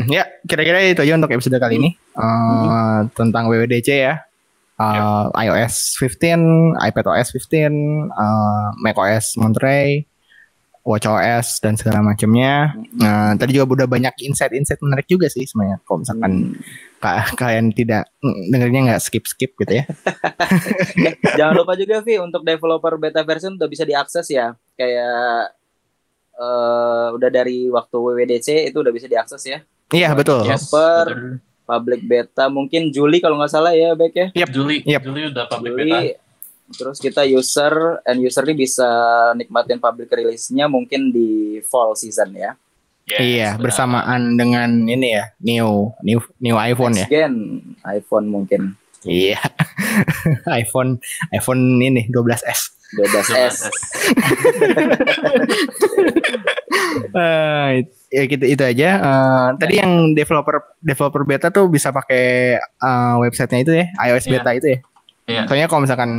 [0.07, 4.23] Ya kira-kira itu aja untuk episode kali ini Eh, tentang WWDC ya.
[4.75, 7.75] Eh, iOS 15, iPadOS 15,
[8.07, 10.07] eh, macOS Monterey,
[10.85, 12.77] WatchOS dan segala macamnya.
[12.93, 15.81] Nah, tadi juga udah banyak insight-insight menarik juga sih sebenarnya.
[15.81, 16.53] Kalau misalkan Hmm.
[16.95, 19.85] ka- kalian tidak dengernya nggak skip-skip gitu ya.
[21.37, 24.53] Jangan lupa juga Vi untuk developer beta version udah bisa diakses ya.
[24.73, 25.57] Kayak
[26.31, 29.63] eh udah dari waktu WWDC itu udah bisa diakses ya.
[29.87, 30.43] Iya betul.
[30.43, 31.33] Yes, Developer, betul.
[31.63, 34.27] public beta mungkin Juli kalau nggak salah ya Bek ya.
[34.35, 34.49] Yep.
[34.51, 35.01] Juli, Yep.
[35.01, 35.97] Juli udah public beta.
[36.65, 38.87] Terus kita user and user ini bisa
[39.33, 42.57] nikmatin public release-nya mungkin di fall season ya.
[43.05, 43.61] Yes, iya benar.
[43.61, 47.05] bersamaan dengan ini ya new new new iPhone ya.
[47.05, 47.33] Next gen
[47.85, 48.73] iPhone mungkin
[49.05, 49.37] Iya.
[50.65, 50.97] iPhone
[51.29, 52.73] iPhone ini 12s.
[52.97, 53.69] 12s.
[57.13, 57.69] Eh,
[58.09, 58.89] ya gitu itu aja.
[58.97, 64.31] Eh, tadi yang developer developer beta tuh bisa pakai eh, websitenya itu ya, iOS Iya.
[64.33, 64.79] beta itu ya.
[65.25, 65.41] Iya.
[65.45, 66.11] Soalnya kalau misalkan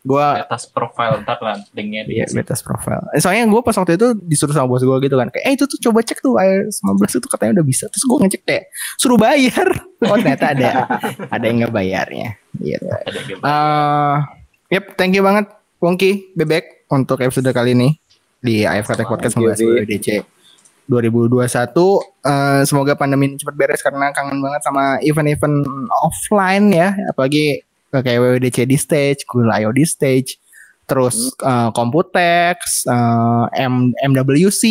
[0.00, 3.04] gua atas profile ntar lah linknya di Iya, betas profile.
[3.12, 5.28] Eh, Soalnya gue pas waktu itu disuruh sama bos gue gitu kan.
[5.28, 7.84] Kayak, eh itu tuh coba cek tuh iOS 15 itu katanya udah bisa.
[7.92, 8.64] Terus gue ngecek kayak,
[8.96, 9.68] suruh bayar.
[10.00, 10.70] Oh ternyata ada
[11.28, 12.32] ada yang nggak bayarnya.
[12.56, 12.88] Gitu.
[13.44, 14.16] Eh,
[14.72, 15.44] yep, thank you banget
[15.76, 18.00] Wongki Bebek untuk episode kali ini
[18.40, 19.60] di AFK Tech Podcast membahas.
[19.60, 20.24] WWDC
[20.88, 21.44] 2021.
[22.24, 25.68] Eh, semoga pandemi ini cepat beres karena kangen banget sama event-event
[26.02, 27.60] offline ya, apalagi
[27.92, 29.70] kayak WWDC di stage, Google I.O.
[29.70, 30.38] di stage,
[30.84, 34.62] terus eh, Computex, eh, M- MWC,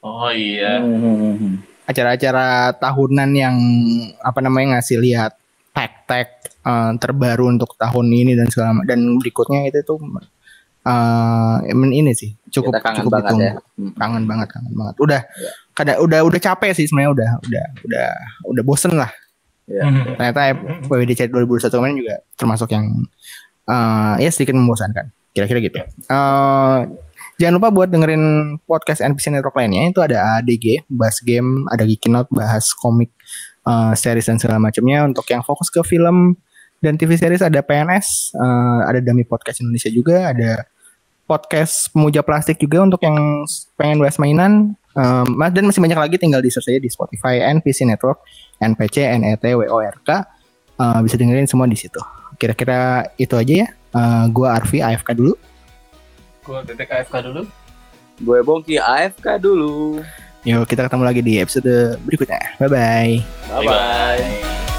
[0.00, 0.82] Oh iya.
[0.82, 1.62] Hmm.
[1.82, 3.54] acara-acara tahunan yang
[4.18, 5.38] apa namanya ngasih lihat
[5.70, 10.02] tag-tag eh, terbaru untuk tahun ini dan segala dan berikutnya itu tuh
[11.62, 13.46] em- ini sih cukup Kita kangen cukup banget ditunggu.
[13.46, 13.52] ya.
[13.78, 13.92] Hmm.
[13.94, 15.50] kangen banget kangen banget udah Ya.
[15.72, 18.08] kada udah udah capek sih sebenarnya udah udah udah
[18.48, 19.10] udah bosen lah
[19.70, 19.86] Ya.
[20.18, 20.58] ternyata
[20.90, 23.06] WWDC 2021 kemarin juga termasuk yang
[23.70, 25.14] eh ya sedikit membosankan.
[25.32, 25.78] Kira-kira gitu.
[25.86, 26.78] Eh
[27.40, 29.88] jangan lupa buat dengerin podcast NPC Network lainnya.
[29.88, 33.14] Itu ada ADG bahas game ada Geeky Note bahas komik
[33.64, 35.06] eh, series dan segala macamnya.
[35.06, 36.36] Untuk yang fokus ke film
[36.82, 40.66] dan TV series ada PNS eh, ada Dami Podcast Indonesia juga ada
[41.32, 43.46] podcast pemuja plastik juga untuk yang
[43.78, 47.40] pengen bahas mainan Eh, mas dan masih banyak lagi tinggal di search aja di Spotify
[47.56, 48.20] NPC Network
[48.60, 50.08] NPC NET WORK
[50.78, 51.98] uh, bisa dengerin semua di situ.
[52.38, 53.68] Kira-kira itu aja ya.
[53.92, 55.34] Uh, gua Arfi AFK dulu.
[56.46, 57.42] Gua titik AFK dulu.
[58.22, 59.98] Gue Bongki AFK dulu.
[60.46, 62.58] Yuk kita ketemu lagi di episode berikutnya.
[62.58, 63.12] Bye bye.
[63.50, 64.71] Bye bye.